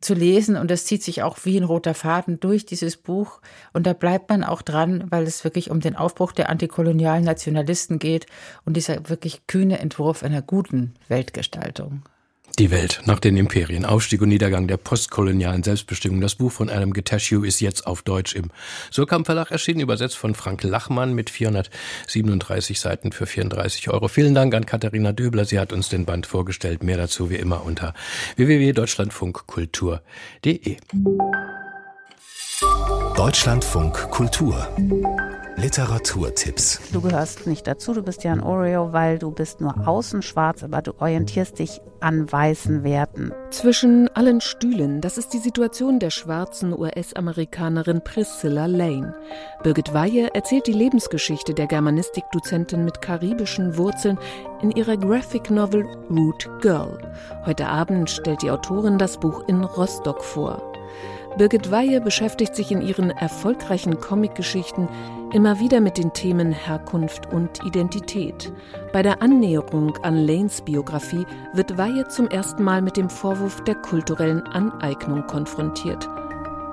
zu 0.00 0.14
lesen 0.14 0.56
und 0.56 0.70
das 0.70 0.86
zieht 0.86 1.02
sich 1.02 1.22
auch 1.22 1.38
wie 1.44 1.58
ein 1.58 1.64
roter 1.64 1.94
Faden 1.94 2.40
durch 2.40 2.64
dieses 2.64 2.96
Buch 2.96 3.40
und 3.72 3.86
da 3.86 3.92
bleibt 3.92 4.30
man 4.30 4.44
auch 4.44 4.62
dran, 4.62 5.04
weil 5.10 5.24
es 5.24 5.44
wirklich 5.44 5.70
um 5.70 5.80
den 5.80 5.94
Aufbruch 5.94 6.32
der 6.32 6.48
antikolonialen 6.48 7.24
Nationalisten 7.24 7.98
geht 7.98 8.26
und 8.64 8.76
dieser 8.76 9.10
wirklich 9.10 9.46
kühne 9.46 9.78
Entwurf 9.78 10.22
einer 10.22 10.40
guten 10.40 10.94
Weltgestaltung. 11.08 12.02
Die 12.60 12.70
Welt 12.70 13.00
nach 13.06 13.18
den 13.20 13.38
Imperien, 13.38 13.86
Aufstieg 13.86 14.20
und 14.20 14.28
Niedergang 14.28 14.68
der 14.68 14.76
postkolonialen 14.76 15.62
Selbstbestimmung. 15.62 16.20
Das 16.20 16.34
Buch 16.34 16.52
von 16.52 16.68
Adam 16.68 16.92
Getashew 16.92 17.42
ist 17.42 17.60
jetzt 17.60 17.86
auf 17.86 18.02
Deutsch 18.02 18.34
im 18.34 18.50
Surkamp 18.90 19.24
Verlag 19.24 19.50
erschienen, 19.50 19.80
übersetzt 19.80 20.18
von 20.18 20.34
Frank 20.34 20.62
Lachmann 20.62 21.14
mit 21.14 21.30
437 21.30 22.78
Seiten 22.78 23.12
für 23.12 23.24
34 23.24 23.88
Euro. 23.88 24.08
Vielen 24.08 24.34
Dank 24.34 24.54
an 24.54 24.66
Katharina 24.66 25.12
Döbler. 25.12 25.46
Sie 25.46 25.58
hat 25.58 25.72
uns 25.72 25.88
den 25.88 26.04
Band 26.04 26.26
vorgestellt. 26.26 26.82
Mehr 26.82 26.98
dazu 26.98 27.30
wie 27.30 27.36
immer 27.36 27.64
unter 27.64 27.94
www.deutschlandfunkkultur.de. 28.36 30.76
Deutschlandfunk 33.16 34.10
Kultur 34.10 34.68
Literaturtipps. 35.60 36.80
Du 36.90 37.02
gehörst 37.02 37.46
nicht 37.46 37.66
dazu, 37.66 37.92
du 37.92 38.02
bist 38.02 38.24
ja 38.24 38.32
ein 38.32 38.40
Oreo, 38.40 38.94
weil 38.94 39.18
du 39.18 39.30
bist 39.30 39.60
nur 39.60 39.86
außen 39.86 40.22
schwarz, 40.22 40.62
aber 40.62 40.80
du 40.80 40.92
orientierst 40.98 41.58
dich 41.58 41.82
an 42.00 42.32
weißen 42.32 42.82
Werten. 42.82 43.32
Zwischen 43.50 44.08
allen 44.16 44.40
Stühlen, 44.40 45.02
das 45.02 45.18
ist 45.18 45.34
die 45.34 45.38
Situation 45.38 45.98
der 45.98 46.08
schwarzen 46.08 46.72
US-Amerikanerin 46.72 48.02
Priscilla 48.02 48.64
Lane. 48.64 49.14
Birgit 49.62 49.92
Weihe 49.92 50.34
erzählt 50.34 50.66
die 50.66 50.72
Lebensgeschichte 50.72 51.52
der 51.52 51.66
Germanistikdozentin 51.66 52.82
mit 52.86 53.02
karibischen 53.02 53.76
Wurzeln 53.76 54.18
in 54.62 54.70
ihrer 54.70 54.96
Graphic 54.96 55.50
Novel 55.50 55.84
Root 56.08 56.48
Girl. 56.62 56.98
Heute 57.44 57.66
Abend 57.66 58.08
stellt 58.08 58.40
die 58.40 58.50
Autorin 58.50 58.96
das 58.96 59.18
Buch 59.18 59.46
in 59.46 59.62
Rostock 59.62 60.24
vor. 60.24 60.69
Birgit 61.36 61.70
Weihe 61.70 62.00
beschäftigt 62.00 62.56
sich 62.56 62.72
in 62.72 62.82
ihren 62.82 63.10
erfolgreichen 63.10 64.00
Comicgeschichten 64.00 64.88
immer 65.32 65.60
wieder 65.60 65.80
mit 65.80 65.96
den 65.96 66.12
Themen 66.12 66.50
Herkunft 66.50 67.32
und 67.32 67.64
Identität. 67.64 68.52
Bei 68.92 69.02
der 69.02 69.22
Annäherung 69.22 69.96
an 70.02 70.16
Lanes 70.16 70.60
Biografie 70.60 71.24
wird 71.54 71.78
Weihe 71.78 72.08
zum 72.08 72.26
ersten 72.28 72.64
Mal 72.64 72.82
mit 72.82 72.96
dem 72.96 73.08
Vorwurf 73.08 73.62
der 73.62 73.76
kulturellen 73.76 74.42
Aneignung 74.42 75.26
konfrontiert. 75.26 76.08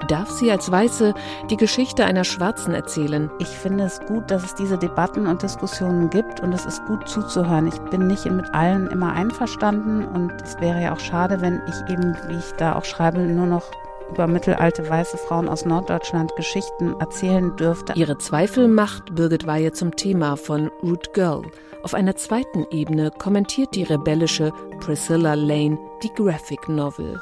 darf 0.08 0.30
sie 0.30 0.50
als 0.52 0.72
Weiße 0.72 1.14
die 1.50 1.58
Geschichte 1.58 2.06
einer 2.06 2.24
Schwarzen 2.24 2.74
erzählen. 2.74 3.30
Ich 3.40 3.50
finde 3.50 3.84
es 3.84 4.00
gut, 4.08 4.32
dass 4.32 4.44
es 4.44 4.56
diese 4.56 4.78
Debatten 4.78 5.28
und 5.28 5.44
Diskussionen 5.44 6.10
gibt 6.10 6.40
und 6.40 6.54
es 6.54 6.66
ist 6.66 6.86
gut 6.86 7.08
zuzuhören. 7.10 7.68
Ich 7.68 7.80
bin 7.90 8.08
nicht 8.08 8.26
mit 8.26 8.54
allen 8.54 8.88
immer 8.88 9.14
einverstanden 9.14 10.06
und 10.06 10.32
es 10.42 10.60
wäre 10.62 10.82
ja 10.82 10.94
auch 10.94 11.00
schade, 11.00 11.42
wenn 11.42 11.62
ich 11.68 11.92
eben, 11.92 12.16
wie 12.28 12.38
ich 12.38 12.52
da 12.58 12.76
auch 12.76 12.86
schreibe, 12.86 13.20
nur 13.20 13.48
noch 13.48 13.70
über 14.10 14.28
mittelalte 14.28 14.90
weiße 14.90 15.18
Frauen 15.18 15.50
aus 15.50 15.66
Norddeutschland 15.66 16.36
Geschichten 16.36 16.96
erzählen 17.00 17.56
dürfte. 17.56 17.94
Ihre 17.96 18.18
Zweifel 18.18 18.68
macht 18.68 19.16
Birgit 19.16 19.46
Weihe 19.46 19.72
zum 19.72 19.96
Thema 19.96 20.36
von 20.36 20.72
Root 20.84 21.14
Girl. 21.14 21.44
Auf 21.84 21.94
einer 21.94 22.16
zweiten 22.16 22.66
Ebene 22.72 23.12
kommentiert 23.12 23.76
die 23.76 23.84
rebellische 23.84 24.52
Priscilla 24.80 25.36
Lane 25.36 25.78
die 26.04 26.12
Graphic 26.14 26.68
Novel. 26.68 27.22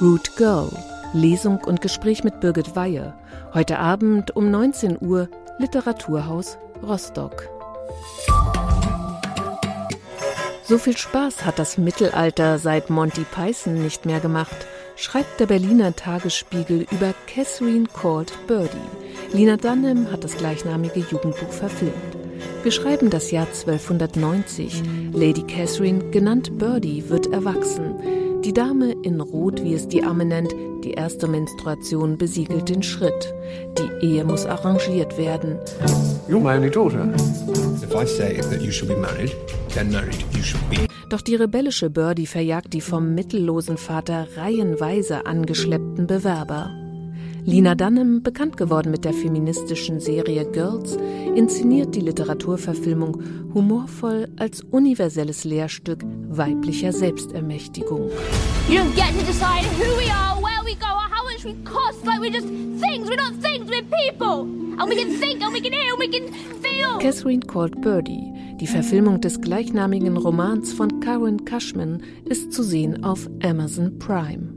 Root 0.00 0.36
Girl. 0.36 0.68
Lesung 1.12 1.60
und 1.64 1.80
Gespräch 1.80 2.24
mit 2.24 2.40
Birgit 2.40 2.74
Weihe. 2.74 3.14
Heute 3.52 3.78
Abend 3.78 4.34
um 4.34 4.50
19 4.50 4.98
Uhr 5.00 5.28
Literaturhaus 5.58 6.58
Rostock. 6.82 7.48
So 10.64 10.78
viel 10.78 10.96
Spaß 10.96 11.44
hat 11.44 11.58
das 11.58 11.78
Mittelalter 11.78 12.58
seit 12.58 12.90
Monty 12.90 13.24
Python 13.24 13.82
nicht 13.82 14.06
mehr 14.06 14.18
gemacht 14.18 14.66
schreibt 14.96 15.40
der 15.40 15.46
Berliner 15.46 15.94
Tagesspiegel 15.94 16.86
über 16.90 17.14
Catherine 17.26 17.86
called 17.92 18.32
Birdie. 18.46 18.68
Lina 19.32 19.56
Dunham 19.56 20.10
hat 20.10 20.24
das 20.24 20.36
gleichnamige 20.36 21.00
Jugendbuch 21.00 21.50
verfilmt. 21.50 21.94
Wir 22.62 22.72
schreiben 22.72 23.10
das 23.10 23.30
Jahr 23.30 23.46
1290. 23.46 24.82
Lady 25.12 25.42
Catherine, 25.42 26.10
genannt 26.10 26.58
Birdie, 26.58 27.08
wird 27.08 27.32
erwachsen. 27.32 28.42
Die 28.42 28.52
Dame 28.52 28.92
in 29.02 29.20
Rot, 29.20 29.62
wie 29.62 29.74
es 29.74 29.88
die 29.88 30.02
Amme 30.02 30.24
nennt, 30.24 30.54
die 30.84 30.92
erste 30.92 31.26
Menstruation 31.26 32.18
besiegelt 32.18 32.68
den 32.68 32.82
Schritt. 32.82 33.34
Die 33.78 34.06
Ehe 34.06 34.24
muss 34.24 34.46
arrangiert 34.46 35.16
werden. 35.16 35.58
You're 36.28 36.40
my 36.40 36.56
only 36.56 36.70
daughter. 36.70 37.08
If 37.82 37.94
I 37.94 38.06
say 38.06 38.40
that 38.40 38.60
you 38.60 38.70
should 38.70 38.88
be 38.88 38.96
married, 38.96 39.34
then 39.74 39.90
married 39.90 40.24
you 40.32 40.42
should 40.42 40.68
be. 40.70 40.93
Doch 41.08 41.20
die 41.20 41.34
rebellische 41.34 41.90
Birdie 41.90 42.26
verjagt 42.26 42.72
die 42.72 42.80
vom 42.80 43.14
mittellosen 43.14 43.76
Vater 43.76 44.26
reihenweise 44.36 45.26
angeschleppten 45.26 46.06
Bewerber. 46.06 46.70
Lina 47.46 47.74
Dunham, 47.74 48.22
bekannt 48.22 48.56
geworden 48.56 48.90
mit 48.90 49.04
der 49.04 49.12
feministischen 49.12 50.00
Serie 50.00 50.50
Girls, 50.50 50.96
inszeniert 51.34 51.94
die 51.94 52.00
Literaturverfilmung 52.00 53.22
humorvoll 53.52 54.28
als 54.38 54.62
universelles 54.62 55.44
Lehrstück 55.44 56.02
weiblicher 56.30 56.92
Selbstermächtigung. 56.92 58.10
You 58.66 58.80
get 58.96 59.12
to 59.18 59.26
decide 59.26 59.66
who 59.76 59.94
we 59.98 60.10
are, 60.10 60.40
where 60.40 60.64
we 60.64 60.74
go, 60.76 60.86
or 61.44 61.50
how 61.50 61.54
much 61.54 61.64
we 61.64 61.64
cost. 61.64 62.04
Like 62.04 62.20
we're 62.20 62.30
just 62.30 62.48
things. 62.48 63.08
We're 63.08 63.16
not 63.16 63.34
things. 63.34 63.70
We're 63.70 63.82
people. 63.82 64.42
And 64.42 64.88
we 64.88 64.96
can 64.96 65.16
think, 65.18 65.42
and 65.42 65.52
we 65.52 65.60
can 65.60 65.72
hear, 65.72 65.90
and 65.90 65.98
we 65.98 66.08
can 66.08 66.32
feel. 66.60 66.98
Catherine 66.98 67.42
called 67.42 67.80
Birdie 67.80 68.34
die 68.60 68.66
Verfilmung 68.66 69.20
des 69.20 69.40
gleichnamigen 69.40 70.16
Romans 70.16 70.72
von 70.72 71.00
Karen 71.00 71.44
Cushman 71.44 72.02
ist 72.24 72.52
zu 72.52 72.62
sehen 72.62 73.02
auf 73.04 73.28
Amazon 73.42 73.98
Prime. 73.98 74.53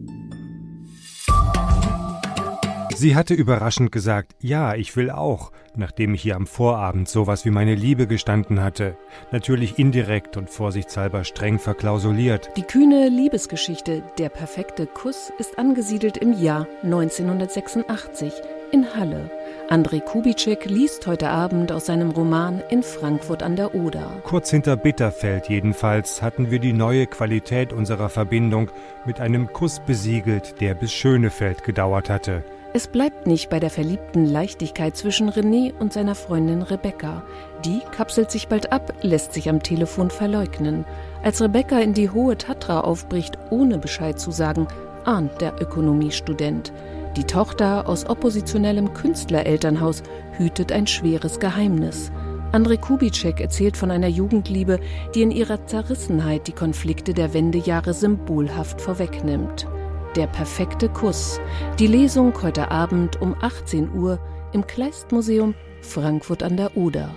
Sie 2.98 3.16
hatte 3.16 3.36
überraschend 3.36 3.92
gesagt, 3.92 4.32
ja, 4.40 4.74
ich 4.74 4.96
will 4.96 5.12
auch, 5.12 5.52
nachdem 5.76 6.16
ich 6.16 6.26
ihr 6.26 6.36
am 6.36 6.48
Vorabend 6.48 7.08
sowas 7.08 7.46
wie 7.46 7.52
meine 7.52 7.76
Liebe 7.76 8.08
gestanden 8.08 8.64
hatte. 8.64 8.98
Natürlich 9.32 9.78
indirekt 9.78 10.36
und 10.36 10.50
vorsichtshalber 10.50 11.24
streng 11.24 11.60
verklausuliert. 11.60 12.50
Die 12.58 12.64
kühne 12.64 13.08
Liebesgeschichte 13.08 14.02
Der 14.18 14.30
perfekte 14.30 14.88
Kuss 14.88 15.32
ist 15.38 15.60
angesiedelt 15.60 16.18
im 16.18 16.42
Jahr 16.42 16.66
1986 16.82 18.34
in 18.72 18.96
Halle. 18.96 19.30
André 19.70 20.02
Kubitschek 20.02 20.66
liest 20.66 21.06
heute 21.06 21.30
Abend 21.30 21.72
aus 21.72 21.86
seinem 21.86 22.10
Roman 22.10 22.64
In 22.72 22.82
Frankfurt 22.82 23.44
an 23.44 23.56
der 23.56 23.76
Oder. 23.76 24.10
Kurz 24.24 24.50
hinter 24.50 24.76
Bitterfeld 24.76 25.50
jedenfalls 25.50 26.24
hatten 26.24 26.50
wir 26.50 26.58
die 26.58 26.74
neue 26.74 27.06
Qualität 27.06 27.74
unserer 27.74 28.10
Verbindung 28.10 28.72
mit 29.06 29.20
einem 29.20 29.54
Kuss 29.54 29.82
besiegelt, 29.86 30.60
der 30.62 30.74
bis 30.74 30.92
Schönefeld 30.92 31.64
gedauert 31.64 32.10
hatte. 32.10 32.44
Es 32.78 32.88
bleibt 32.88 33.26
nicht 33.26 33.50
bei 33.50 33.60
der 33.60 33.72
verliebten 33.72 34.28
Leichtigkeit 34.28 34.96
zwischen 34.96 35.32
René 35.32 35.74
und 35.80 35.94
seiner 35.94 36.14
Freundin 36.14 36.62
Rebecca. 36.62 37.24
Die 37.66 37.80
kapselt 37.90 38.30
sich 38.30 38.50
bald 38.50 38.72
ab, 38.72 38.94
lässt 39.02 39.34
sich 39.34 39.50
am 39.50 39.64
Telefon 39.64 40.12
verleugnen. 40.12 40.86
Als 41.24 41.42
Rebecca 41.42 41.80
in 41.80 41.96
die 41.96 42.12
hohe 42.12 42.38
Tatra 42.38 42.82
aufbricht, 42.82 43.40
ohne 43.50 43.80
Bescheid 43.80 44.20
zu 44.20 44.30
sagen, 44.30 44.68
ahnt 45.06 45.42
der 45.42 45.60
Ökonomiestudent. 45.60 46.72
Die 47.16 47.24
Tochter 47.24 47.90
aus 47.90 48.08
oppositionellem 48.08 48.94
Künstlerelternhaus 48.94 50.04
hütet 50.38 50.72
ein 50.72 50.86
schweres 50.86 51.40
Geheimnis. 51.40 52.12
André 52.52 52.78
Kubitschek 52.78 53.42
erzählt 53.42 53.76
von 53.76 53.90
einer 53.90 54.08
Jugendliebe, 54.08 54.80
die 55.16 55.24
in 55.24 55.32
ihrer 55.32 55.66
Zerrissenheit 55.66 56.46
die 56.46 56.54
Konflikte 56.54 57.16
der 57.16 57.34
Wendejahre 57.34 57.96
symbolhaft 57.96 58.82
vorwegnimmt. 58.82 59.66
Der 60.16 60.28
perfekte 60.28 60.90
Kuss. 60.90 61.40
Die 61.78 61.88
Lesung 61.88 62.34
heute 62.42 62.72
Abend 62.72 63.22
um 63.22 63.36
18 63.40 63.94
Uhr 63.94 64.20
im 64.54 64.66
Kleistmuseum 64.66 65.54
Frankfurt 65.82 66.42
an 66.42 66.58
der 66.58 66.76
Oder. 66.76 67.14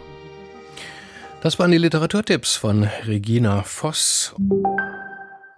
Das 1.42 1.58
waren 1.58 1.70
die 1.70 1.78
Literaturtipps 1.78 2.56
von 2.56 2.84
Regina 3.06 3.62
Voss. 3.62 4.34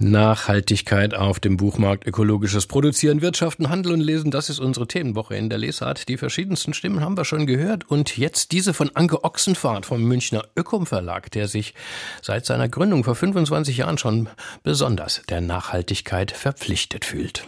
Nachhaltigkeit 0.03 1.15
auf 1.15 1.41
dem 1.41 1.57
Buchmarkt, 1.57 2.07
ökologisches 2.07 2.67
Produzieren, 2.67 3.23
Wirtschaften, 3.23 3.71
Handel 3.71 3.93
und 3.93 4.01
Lesen, 4.01 4.31
das 4.31 4.51
ist 4.51 4.59
unsere 4.59 4.89
Themenwoche 4.89 5.37
in 5.37 5.49
der 5.49 5.59
Lesart. 5.59 6.09
Die 6.09 6.17
verschiedensten 6.17 6.75
Stimmen 6.75 7.01
haben 7.01 7.17
wir 7.17 7.25
schon 7.25 7.47
gehört 7.47 7.89
und 7.89 8.17
jetzt 8.17 8.53
diese 8.53 8.75
von 8.75 8.91
Anke 8.95 9.25
Ochsenfahrt 9.25 9.87
vom 9.87 10.03
Münchner 10.03 10.45
Ökom 10.57 10.87
Verlag, 10.87 11.31
der 11.31 11.49
sich 11.49 11.75
seit 12.21 12.45
seiner 12.47 12.69
Gründung 12.69 13.05
vor 13.05 13.15
25 13.15 13.77
Jahren 13.77 13.99
schon 13.99 14.29
besonders 14.63 15.23
der 15.29 15.41
Nachhaltigkeit 15.41 16.33
verpflichtet 16.33 17.05
fühlt. 17.05 17.47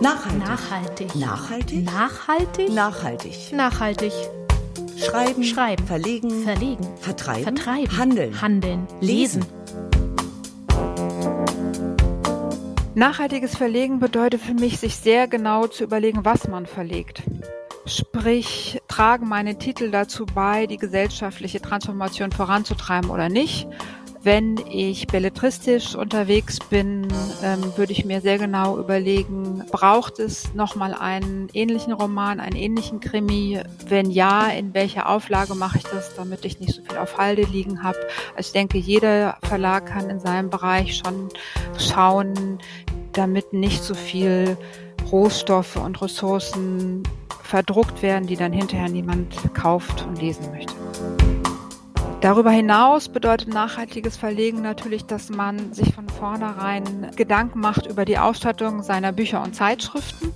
Nachhaltig. 0.00 0.38
Nachhaltig. 0.40 1.14
Nachhaltig. 1.14 1.84
Nachhaltig. 1.84 2.70
Nachhaltig. 2.70 3.52
Nachhaltig. 3.52 4.12
Schreiben. 4.96 5.44
Schreiben. 5.44 5.86
Verlegen. 5.86 6.42
Verlegen. 6.42 6.86
Vertreiben. 6.98 7.56
Vertreiben. 7.56 7.96
Handeln. 7.98 8.40
Handeln. 8.40 8.86
Lesen. 9.00 9.44
Nachhaltiges 13.00 13.56
Verlegen 13.56 13.98
bedeutet 13.98 14.42
für 14.42 14.52
mich, 14.52 14.78
sich 14.78 14.94
sehr 14.94 15.26
genau 15.26 15.66
zu 15.66 15.84
überlegen, 15.84 16.26
was 16.26 16.48
man 16.48 16.66
verlegt. 16.66 17.22
Sprich, 17.86 18.78
tragen 18.88 19.26
meine 19.26 19.56
Titel 19.56 19.90
dazu 19.90 20.26
bei, 20.26 20.66
die 20.66 20.76
gesellschaftliche 20.76 21.62
Transformation 21.62 22.30
voranzutreiben 22.30 23.08
oder 23.08 23.30
nicht? 23.30 23.66
Wenn 24.22 24.58
ich 24.70 25.06
belletristisch 25.06 25.94
unterwegs 25.94 26.58
bin, 26.58 27.08
ähm, 27.42 27.72
würde 27.76 27.92
ich 27.92 28.04
mir 28.04 28.20
sehr 28.20 28.36
genau 28.36 28.78
überlegen, 28.78 29.64
braucht 29.72 30.18
es 30.18 30.52
nochmal 30.52 30.92
einen 30.92 31.48
ähnlichen 31.54 31.94
Roman, 31.94 32.38
einen 32.38 32.54
ähnlichen 32.54 33.00
Krimi? 33.00 33.62
Wenn 33.88 34.10
ja, 34.10 34.48
in 34.48 34.74
welcher 34.74 35.08
Auflage 35.08 35.54
mache 35.54 35.78
ich 35.78 35.84
das, 35.84 36.14
damit 36.16 36.44
ich 36.44 36.60
nicht 36.60 36.74
so 36.74 36.82
viel 36.82 36.98
auf 36.98 37.16
Halde 37.16 37.44
liegen 37.44 37.82
habe? 37.82 37.96
Also 38.36 38.48
ich 38.48 38.52
denke, 38.52 38.76
jeder 38.76 39.38
Verlag 39.42 39.86
kann 39.86 40.10
in 40.10 40.20
seinem 40.20 40.50
Bereich 40.50 40.98
schon 40.98 41.30
schauen, 41.78 42.58
damit 43.12 43.52
nicht 43.52 43.82
so 43.82 43.94
viel 43.94 44.56
Rohstoffe 45.10 45.76
und 45.76 46.00
Ressourcen 46.00 47.02
verdruckt 47.42 48.02
werden, 48.02 48.26
die 48.26 48.36
dann 48.36 48.52
hinterher 48.52 48.88
niemand 48.88 49.36
kauft 49.54 50.06
und 50.06 50.20
lesen 50.20 50.50
möchte. 50.52 50.74
Darüber 52.20 52.50
hinaus 52.50 53.08
bedeutet 53.08 53.48
nachhaltiges 53.48 54.18
Verlegen 54.18 54.60
natürlich, 54.60 55.06
dass 55.06 55.30
man 55.30 55.72
sich 55.72 55.94
von 55.94 56.06
vornherein 56.08 57.10
Gedanken 57.16 57.60
macht 57.60 57.86
über 57.86 58.04
die 58.04 58.18
Ausstattung 58.18 58.82
seiner 58.82 59.10
Bücher 59.10 59.42
und 59.42 59.56
Zeitschriften, 59.56 60.34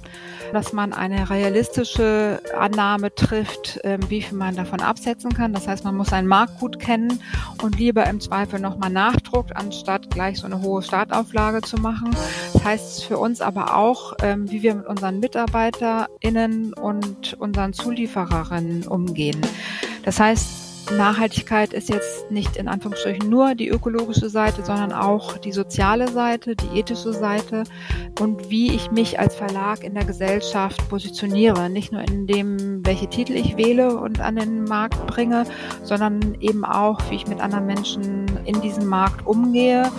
dass 0.55 0.73
man 0.73 0.93
eine 0.93 1.29
realistische 1.29 2.41
Annahme 2.59 3.15
trifft, 3.15 3.81
ähm, 3.85 4.01
wie 4.09 4.23
viel 4.23 4.39
man 4.39 4.57
davon 4.57 4.81
absetzen 4.81 5.35
kann. 5.35 5.53
Das 5.53 5.69
heißt, 5.69 5.85
man 5.85 5.97
muss 5.97 6.09
seinen 6.09 6.29
Markt 6.29 6.59
gut 6.61 6.79
kennen 6.79 7.21
und 7.63 7.79
lieber 7.79 8.07
im 8.07 8.21
Zweifel 8.21 8.61
nochmal 8.61 8.91
nachdruckt, 8.91 9.55
anstatt 9.55 10.11
gleich 10.11 10.39
so 10.39 10.47
eine 10.47 10.63
hohe 10.63 10.83
Startauflage 10.83 11.61
zu 11.61 11.77
machen. 11.77 12.11
Das 12.53 12.65
heißt 12.65 13.05
für 13.05 13.19
uns 13.19 13.41
aber 13.41 13.77
auch, 13.77 14.15
ähm, 14.23 14.51
wie 14.51 14.63
wir 14.63 14.75
mit 14.75 14.87
unseren 14.87 15.21
MitarbeiterInnen 15.21 16.73
und 16.73 17.35
unseren 17.35 17.73
Zuliefererinnen 17.73 18.87
umgehen. 18.87 19.41
Das 20.05 20.21
heißt, 20.21 20.64
Nachhaltigkeit 20.91 21.73
ist 21.73 21.89
jetzt 21.89 22.31
nicht 22.31 22.57
in 22.57 22.69
Anführungsstrichen 22.69 23.29
nur 23.29 23.55
die 23.55 23.69
ökologische 23.69 24.29
Seite, 24.29 24.65
sondern 24.65 24.93
auch 24.93 25.39
die 25.39 25.53
soziale 25.53 26.09
Seite, 26.09 26.57
die 26.57 26.79
ethische 26.79 27.13
Seite 27.13 27.65
und 28.21 28.51
wie 28.51 28.73
ich 28.73 28.91
mich 28.91 29.19
als 29.19 29.35
Verlag 29.35 29.83
in 29.83 29.95
der 29.95 30.05
Gesellschaft 30.05 30.89
positioniere. 30.89 31.71
Nicht 31.71 31.93
nur 31.93 32.03
in 32.03 32.27
dem, 32.27 32.85
welche 32.85 33.09
Titel 33.09 33.33
ich 33.33 33.57
wähle 33.57 33.99
und 33.99 34.21
an 34.21 34.37
den 34.37 34.65
Markt 34.65 35.07
bringe, 35.07 35.45
sondern 35.83 36.37
eben 36.41 36.65
auch, 36.65 37.01
wie 37.11 37.17
ich 37.17 37.27
mit 37.27 37.41
anderen 37.41 37.67
Menschen 37.67 38.27
in 38.45 38.61
diesem 38.61 38.87
Markt 38.87 39.27
umgehe 39.27 39.91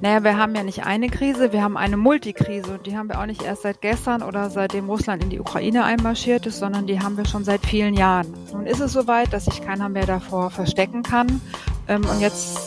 Naja, 0.00 0.22
wir 0.22 0.36
haben 0.36 0.54
ja 0.54 0.62
nicht 0.62 0.84
eine 0.86 1.08
Krise, 1.08 1.52
wir 1.52 1.60
haben 1.60 1.76
eine 1.76 1.96
Multikrise 1.96 2.74
und 2.74 2.86
die 2.86 2.96
haben 2.96 3.08
wir 3.08 3.20
auch 3.20 3.26
nicht 3.26 3.42
erst 3.42 3.62
seit 3.62 3.80
gestern 3.80 4.22
oder 4.22 4.48
seitdem 4.48 4.88
Russland 4.88 5.24
in 5.24 5.30
die 5.30 5.40
Ukraine 5.40 5.84
einmarschiert 5.84 6.46
ist, 6.46 6.60
sondern 6.60 6.86
die 6.86 7.00
haben 7.00 7.16
wir 7.16 7.24
schon 7.24 7.42
seit 7.42 7.66
vielen 7.66 7.94
Jahren. 7.94 8.32
Nun 8.52 8.64
ist 8.64 8.78
es 8.78 8.92
soweit, 8.92 9.32
dass 9.32 9.46
sich 9.46 9.60
keiner 9.60 9.88
mehr 9.88 10.06
davor 10.06 10.50
verstecken 10.50 11.02
kann 11.02 11.40
ähm, 11.88 12.04
und 12.04 12.20
jetzt 12.20 12.60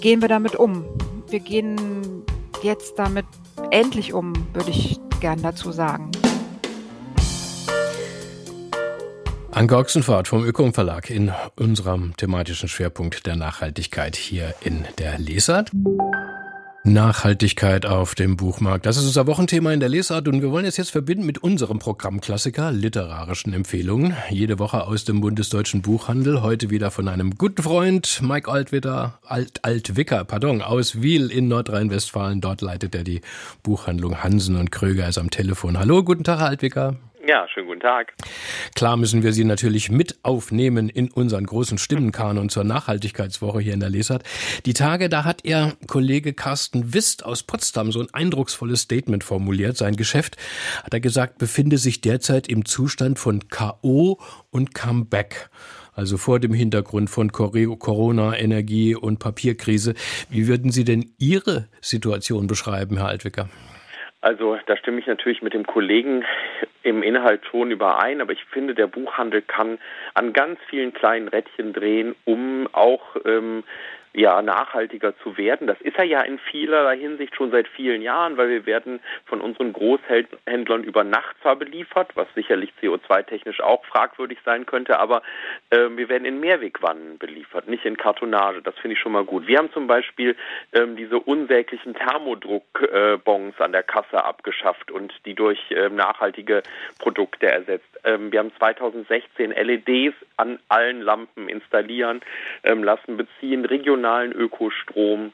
gehen 0.00 0.22
wir 0.22 0.28
damit 0.28 0.56
um. 0.56 0.86
Wir 1.28 1.40
gehen 1.40 2.24
jetzt 2.62 2.98
damit 2.98 3.26
endlich 3.70 4.14
um, 4.14 4.32
würde 4.54 4.70
ich 4.70 4.98
gern 5.20 5.42
dazu 5.42 5.72
sagen. 5.72 6.10
Anke 9.50 9.76
Ochsenfahrt 9.76 10.28
vom 10.28 10.42
Ökom 10.42 10.72
Verlag 10.72 11.10
in 11.10 11.32
unserem 11.56 12.16
thematischen 12.16 12.68
Schwerpunkt 12.68 13.26
der 13.26 13.36
Nachhaltigkeit 13.36 14.16
hier 14.16 14.54
in 14.62 14.86
der 14.98 15.18
Lesart. 15.18 15.70
Nachhaltigkeit 16.92 17.86
auf 17.86 18.14
dem 18.14 18.36
Buchmarkt. 18.36 18.86
Das 18.86 18.96
ist 18.96 19.04
unser 19.04 19.26
Wochenthema 19.26 19.72
in 19.72 19.80
der 19.80 19.88
Lesart 19.88 20.26
und 20.28 20.42
wir 20.42 20.50
wollen 20.50 20.64
es 20.64 20.76
jetzt 20.76 20.90
verbinden 20.90 21.26
mit 21.26 21.38
unserem 21.38 21.78
Programmklassiker 21.78 22.72
literarischen 22.72 23.52
Empfehlungen. 23.52 24.14
Jede 24.30 24.58
Woche 24.58 24.86
aus 24.86 25.04
dem 25.04 25.20
Bundesdeutschen 25.20 25.82
Buchhandel. 25.82 26.42
Heute 26.42 26.70
wieder 26.70 26.90
von 26.90 27.08
einem 27.08 27.36
guten 27.36 27.62
Freund, 27.62 28.20
Mike 28.22 28.50
Altwitter, 28.50 29.18
Alt, 29.24 29.64
Altwicker, 29.64 30.24
pardon, 30.24 30.62
aus 30.62 31.02
Wiel 31.02 31.30
in 31.30 31.48
Nordrhein-Westfalen. 31.48 32.40
Dort 32.40 32.62
leitet 32.62 32.94
er 32.94 33.04
die 33.04 33.20
Buchhandlung 33.62 34.22
Hansen 34.22 34.56
und 34.56 34.72
Kröger 34.72 35.08
ist 35.08 35.18
am 35.18 35.30
Telefon. 35.30 35.78
Hallo, 35.78 36.02
guten 36.02 36.24
Tag, 36.24 36.40
Altwicker. 36.40 36.96
Ja, 37.28 37.46
schönen 37.46 37.66
guten 37.66 37.80
Tag. 37.80 38.14
Klar 38.74 38.96
müssen 38.96 39.22
wir 39.22 39.34
Sie 39.34 39.44
natürlich 39.44 39.90
mit 39.90 40.18
aufnehmen 40.22 40.88
in 40.88 41.10
unseren 41.10 41.44
großen 41.44 41.76
Stimmenkanon 41.76 42.48
zur 42.48 42.64
Nachhaltigkeitswoche 42.64 43.60
hier 43.60 43.74
in 43.74 43.80
der 43.80 43.90
Lesart. 43.90 44.22
Die 44.64 44.72
Tage, 44.72 45.10
da 45.10 45.24
hat 45.24 45.44
Ihr 45.44 45.74
Kollege 45.86 46.32
Carsten 46.32 46.94
Wist 46.94 47.26
aus 47.26 47.42
Potsdam 47.42 47.92
so 47.92 48.00
ein 48.00 48.08
eindrucksvolles 48.14 48.80
Statement 48.80 49.24
formuliert. 49.24 49.76
Sein 49.76 49.96
Geschäft, 49.96 50.38
hat 50.82 50.94
er 50.94 51.00
gesagt, 51.00 51.36
befinde 51.36 51.76
sich 51.76 52.00
derzeit 52.00 52.48
im 52.48 52.64
Zustand 52.64 53.18
von 53.18 53.46
K.O. 53.50 54.18
und 54.48 54.74
Comeback. 54.74 55.50
Also 55.92 56.16
vor 56.16 56.40
dem 56.40 56.54
Hintergrund 56.54 57.10
von 57.10 57.30
Corona, 57.30 58.38
Energie 58.38 58.94
und 58.94 59.18
Papierkrise. 59.18 59.92
Wie 60.30 60.48
würden 60.48 60.72
Sie 60.72 60.84
denn 60.84 61.12
Ihre 61.18 61.68
Situation 61.82 62.46
beschreiben, 62.46 62.96
Herr 62.96 63.08
Altwicker? 63.08 63.50
Also 64.20 64.58
da 64.66 64.76
stimme 64.76 64.98
ich 64.98 65.06
natürlich 65.06 65.42
mit 65.42 65.54
dem 65.54 65.64
Kollegen 65.64 66.24
im 66.82 67.02
Inhalt 67.02 67.46
schon 67.46 67.70
überein, 67.70 68.20
aber 68.20 68.32
ich 68.32 68.44
finde, 68.46 68.74
der 68.74 68.88
Buchhandel 68.88 69.42
kann 69.42 69.78
an 70.14 70.32
ganz 70.32 70.58
vielen 70.68 70.92
kleinen 70.92 71.28
Rädchen 71.28 71.72
drehen, 71.72 72.16
um 72.24 72.68
auch 72.72 73.16
ähm, 73.24 73.62
ja, 74.18 74.42
nachhaltiger 74.42 75.16
zu 75.18 75.36
werden. 75.36 75.68
Das 75.68 75.80
ist 75.80 75.96
er 75.96 76.04
ja 76.04 76.22
in 76.22 76.40
vielerlei 76.40 76.98
Hinsicht 76.98 77.36
schon 77.36 77.52
seit 77.52 77.68
vielen 77.68 78.02
Jahren, 78.02 78.36
weil 78.36 78.48
wir 78.48 78.66
werden 78.66 78.98
von 79.26 79.40
unseren 79.40 79.72
Großhändlern 79.72 80.82
über 80.82 81.04
Nacht 81.04 81.36
zwar 81.40 81.54
beliefert, 81.54 82.10
was 82.14 82.26
sicherlich 82.34 82.72
CO2-technisch 82.82 83.60
auch 83.60 83.84
fragwürdig 83.84 84.38
sein 84.44 84.66
könnte, 84.66 84.98
aber 84.98 85.22
äh, 85.70 85.88
wir 85.90 86.08
werden 86.08 86.24
in 86.24 86.40
Mehrwegwannen 86.40 87.18
beliefert, 87.18 87.68
nicht 87.68 87.84
in 87.84 87.96
Kartonage. 87.96 88.60
Das 88.60 88.74
finde 88.78 88.94
ich 88.94 89.00
schon 89.00 89.12
mal 89.12 89.24
gut. 89.24 89.46
Wir 89.46 89.58
haben 89.58 89.72
zum 89.72 89.86
Beispiel 89.86 90.34
ähm, 90.72 90.96
diese 90.96 91.20
unsäglichen 91.20 91.94
Thermodruckbons 91.94 93.54
äh, 93.56 93.62
an 93.62 93.70
der 93.70 93.84
Kasse 93.84 94.24
abgeschafft 94.24 94.90
und 94.90 95.14
die 95.26 95.34
durch 95.34 95.60
äh, 95.70 95.90
nachhaltige 95.90 96.64
Produkte 96.98 97.46
ersetzt. 97.46 97.86
Ähm, 98.02 98.32
wir 98.32 98.40
haben 98.40 98.52
2016 98.58 99.52
LEDs 99.52 100.16
an 100.36 100.58
allen 100.68 101.02
Lampen 101.02 101.48
installieren 101.48 102.20
ähm, 102.64 102.82
lassen, 102.82 103.16
beziehen 103.16 103.64
regionalen 104.08 104.32
Ökostrom, 104.32 105.32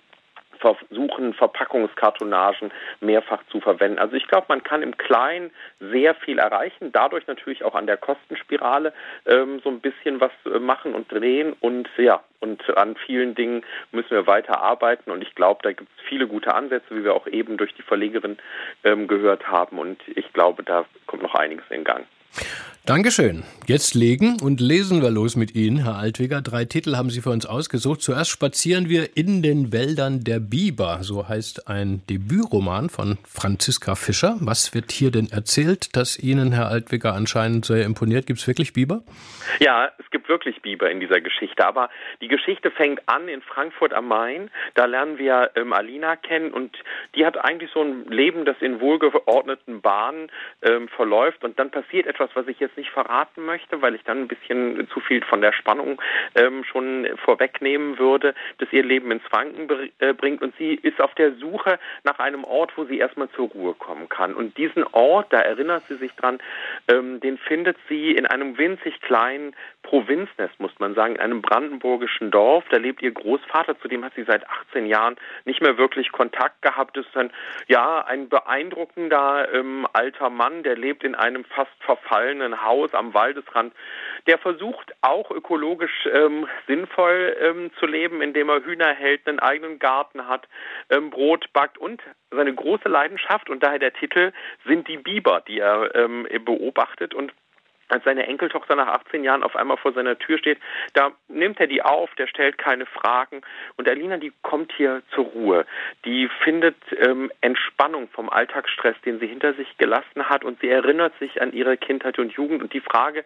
versuchen 0.61 1.35
Verpackungskartonagen 1.35 2.73
mehrfach 3.01 3.43
zu 3.51 3.61
verwenden. 3.61 3.99
Also 3.99 4.15
ich 4.15 4.27
glaube, 4.29 4.47
man 4.49 4.63
kann 4.63 4.83
im 4.83 4.97
Kleinen 4.97 5.51
sehr 5.79 6.15
viel 6.15 6.39
erreichen, 6.39 6.91
dadurch 6.91 7.27
natürlich 7.27 7.65
auch 7.65 7.75
an 7.75 7.87
der 7.87 7.99
Kostenspirale 7.99 8.95
ähm, 9.27 9.61
so 9.63 9.69
ein 9.69 9.81
bisschen 9.81 10.21
was 10.21 10.31
äh, 10.47 10.59
machen 10.59 10.95
und 10.95 11.13
drehen 11.13 11.55
und 11.61 11.89
ja, 11.99 12.23
und 12.41 12.63
an 12.79 12.97
vielen 12.97 13.35
Dingen 13.35 13.63
müssen 13.93 14.13
wir 14.13 14.27
weiter 14.27 14.63
arbeiten 14.63 15.11
und 15.11 15.23
ich 15.23 15.35
glaube, 15.35 15.61
da 15.65 15.73
gibt 15.73 15.91
es 15.99 16.05
viele 16.09 16.27
gute 16.27 16.55
Ansätze, 16.55 16.97
wie 16.97 17.05
wir 17.05 17.15
auch 17.15 17.27
eben 17.27 17.59
durch 17.59 17.75
die 17.75 17.83
Verlegerin 17.83 18.39
ähm, 18.85 19.07
gehört 19.07 19.49
haben 19.49 19.79
und 19.79 20.01
ich 20.17 20.33
glaube, 20.33 20.63
da 20.63 20.87
kommt 21.07 21.23
noch 21.23 21.35
einiges 21.35 21.65
in 21.69 21.85
Gang. 21.85 22.07
Dankeschön. 22.87 23.44
Jetzt 23.66 23.94
legen 23.94 24.37
und 24.42 24.61
lesen 24.61 25.01
wir 25.01 25.11
los 25.11 25.37
mit 25.37 25.55
Ihnen, 25.55 25.83
Herr 25.85 25.94
Altwiger. 25.94 26.42
Drei 26.42 26.66
Titel 26.66 26.97
haben 26.97 27.09
Sie 27.09 27.23
für 27.23 27.31
uns 27.31 27.47
ausgesucht. 27.47 28.03
Zuerst 28.03 28.31
spazieren 28.31 28.90
wir 28.90 29.16
in 29.16 29.42
den 29.42 29.73
Wäldern 29.73 30.20
der 30.23 30.38
Biber. 30.38 30.99
So 31.01 31.27
heißt 31.27 31.66
ein 31.66 32.03
Debütroman 32.11 32.90
von 32.90 33.16
Franziska 33.27 33.94
Fischer. 33.94 34.37
Was 34.40 34.75
wird 34.75 34.92
hier 34.92 35.11
denn 35.11 35.29
erzählt, 35.33 35.97
das 35.97 36.18
Ihnen, 36.18 36.53
Herr 36.53 36.68
Altwiger, 36.68 37.14
anscheinend 37.14 37.64
sehr 37.64 37.87
imponiert? 37.87 38.27
Gibt 38.27 38.40
es 38.40 38.47
wirklich 38.47 38.75
Biber? 38.75 39.01
Ja, 39.61 39.90
es 39.97 40.11
gibt 40.11 40.29
wirklich 40.29 40.61
Biber 40.61 40.90
in 40.90 41.01
dieser 41.01 41.23
Geschichte. 41.23 41.66
Aber 41.66 41.88
die 42.20 42.29
Geschichte 42.29 42.70
fängt 42.70 43.01
an 43.09 43.29
in 43.29 43.40
Frankfurt 43.40 43.94
am 43.94 44.09
Main. 44.09 44.51
Da 44.75 44.85
lernen 44.85 45.16
wir 45.16 45.53
ähm, 45.55 45.73
Alina 45.73 46.16
kennen 46.16 46.53
und 46.53 46.77
die 47.14 47.25
hat 47.25 47.42
eigentlich 47.42 47.70
so 47.73 47.81
ein 47.81 48.05
Leben, 48.11 48.44
das 48.44 48.57
in 48.61 48.79
wohlgeordneten 48.81 49.81
Bahnen 49.81 50.31
ähm, 50.61 50.88
verläuft. 50.88 51.42
Und 51.44 51.59
dann 51.59 51.70
passiert 51.70 52.07
etwas, 52.07 52.24
was 52.35 52.49
ich 52.49 52.61
jetzt 52.61 52.77
nicht 52.77 52.91
verraten 52.91 53.45
möchte, 53.45 53.83
weil 53.83 53.95
ich 53.95 54.05
dann 54.05 54.23
ein 54.23 54.29
bisschen 54.29 54.89
zu 54.89 55.01
viel 55.01 55.23
von 55.23 55.41
der 55.41 55.53
Spannung 55.53 56.01
ähm, 56.35 56.65
schon 56.65 57.09
vorwegnehmen 57.25 57.99
würde, 57.99 58.35
dass 58.59 58.73
ihr 58.73 58.83
Leben 58.83 59.11
ins 59.11 59.25
Wanken 59.31 59.69
äh, 59.99 60.13
bringt. 60.13 60.43
Und 60.43 60.55
sie 60.57 60.75
ist 60.75 61.01
auf 61.01 61.15
der 61.15 61.35
Suche 61.35 61.79
nach 62.05 62.19
einem 62.19 62.45
Ort, 62.45 62.73
wo 62.77 62.85
sie 62.85 62.99
erstmal 62.99 63.29
zur 63.31 63.49
Ruhe 63.49 63.75
kommen 63.75 64.09
kann. 64.09 64.35
Und 64.35 64.57
diesen 64.57 64.85
Ort, 64.93 65.33
da 65.33 65.41
erinnert 65.41 65.85
sie 65.89 65.97
sich 65.97 66.13
dran, 66.13 66.39
ähm, 66.89 67.21
den 67.21 67.39
findet 67.39 67.77
sie 67.89 68.13
in 68.13 68.27
einem 68.27 68.59
winzig 68.59 69.01
kleinen 69.01 69.55
Provinznest, 69.85 70.59
muss 70.59 70.73
man 70.79 70.94
sagen, 70.94 71.14
in 71.14 71.20
einem 71.20 71.42
brandenburgischen 71.42 72.31
Dorf. 72.31 72.64
Da 72.70 72.79
lebt 72.79 73.03
ihr 73.03 73.12
Großvater, 73.12 73.79
zu 73.79 73.87
dem 73.87 74.05
hat 74.05 74.14
sie 74.16 74.25
seit 74.25 74.49
18 74.49 74.87
Jahren 74.87 75.16
nicht 75.44 75.61
mehr 75.61 75.79
wirklich 75.79 76.11
Kontakt 76.11 76.62
gehabt. 76.62 76.97
Das 76.97 77.07
ist 77.07 77.16
ein, 77.16 77.31
ja, 77.68 78.01
ein 78.01 78.29
beeindruckender 78.29 79.53
ähm, 79.53 79.87
alter 79.92 80.31
Mann, 80.31 80.62
der 80.62 80.77
lebt 80.77 81.05
in 81.05 81.14
einem 81.14 81.44
fast 81.44 81.70
verfallenen 81.81 82.64
Haus 82.64 82.92
am 82.94 83.14
Waldesrand. 83.14 83.73
Der 84.27 84.38
versucht 84.38 84.94
auch 85.03 85.31
ökologisch 85.31 86.09
ähm, 86.11 86.49
sinnvoll 86.66 87.37
ähm, 87.40 87.70
zu 87.79 87.87
leben, 87.87 88.23
indem 88.23 88.49
er 88.49 88.64
Hühner 88.64 88.94
hält, 88.94 89.29
einen 89.29 89.38
eigenen 89.38 89.79
Garten 89.79 90.27
hat, 90.27 90.49
ähm, 90.88 91.11
Brot 91.11 91.53
backt 91.53 91.77
und 91.77 92.03
seine 92.31 92.55
große 92.55 92.88
Leidenschaft 92.88 93.51
und 93.51 93.62
daher 93.62 93.79
der 93.79 93.92
Titel 93.92 94.33
sind 94.66 94.88
die 94.88 94.97
Biber, 94.97 95.42
die 95.47 95.61
er 95.61 95.94
ähm, 95.94 96.27
beobachtet 96.44 97.14
und 97.14 97.33
als 97.88 98.05
seine 98.05 98.27
Enkeltochter 98.27 98.77
nach 98.77 98.88
18 98.88 99.25
Jahren 99.25 99.42
auf 99.42 99.57
einmal 99.57 99.77
vor 99.77 99.92
seiner 99.92 100.18
Tür 100.18 100.38
steht, 100.38 100.59
da 100.94 101.12
nimmt 101.29 101.61
er 101.61 101.66
die 101.66 101.83
auf, 101.83 102.14
der 102.16 102.27
stellt 102.27 102.59
keine 102.59 102.87
Fragen 102.87 103.42
und 103.77 103.88
Alina, 103.88 104.16
die 104.16 104.33
kommt 104.42 104.73
hier 104.73 105.03
zur 105.14 105.25
Ruhe. 105.25 105.66
Die 106.05 106.29
findet 106.42 106.77
ähm, 106.99 107.31
Entspannung 107.40 108.09
vom 108.09 108.29
Alltagsstress, 108.29 108.97
den 109.05 109.18
sie 109.20 109.27
hinter 109.27 109.55
sich 109.55 109.77
gelassen 109.79 110.29
hat 110.29 110.44
und 110.44 110.61
sie 110.61 110.68
erinnert 110.68 111.12
sich 111.18 111.40
an 111.40 111.53
ihre 111.53 111.77
Kindheit 111.77 112.18
und 112.18 112.33
Jugend 112.33 112.62
und 112.62 112.73
die 112.73 112.81
Frage, 112.81 113.25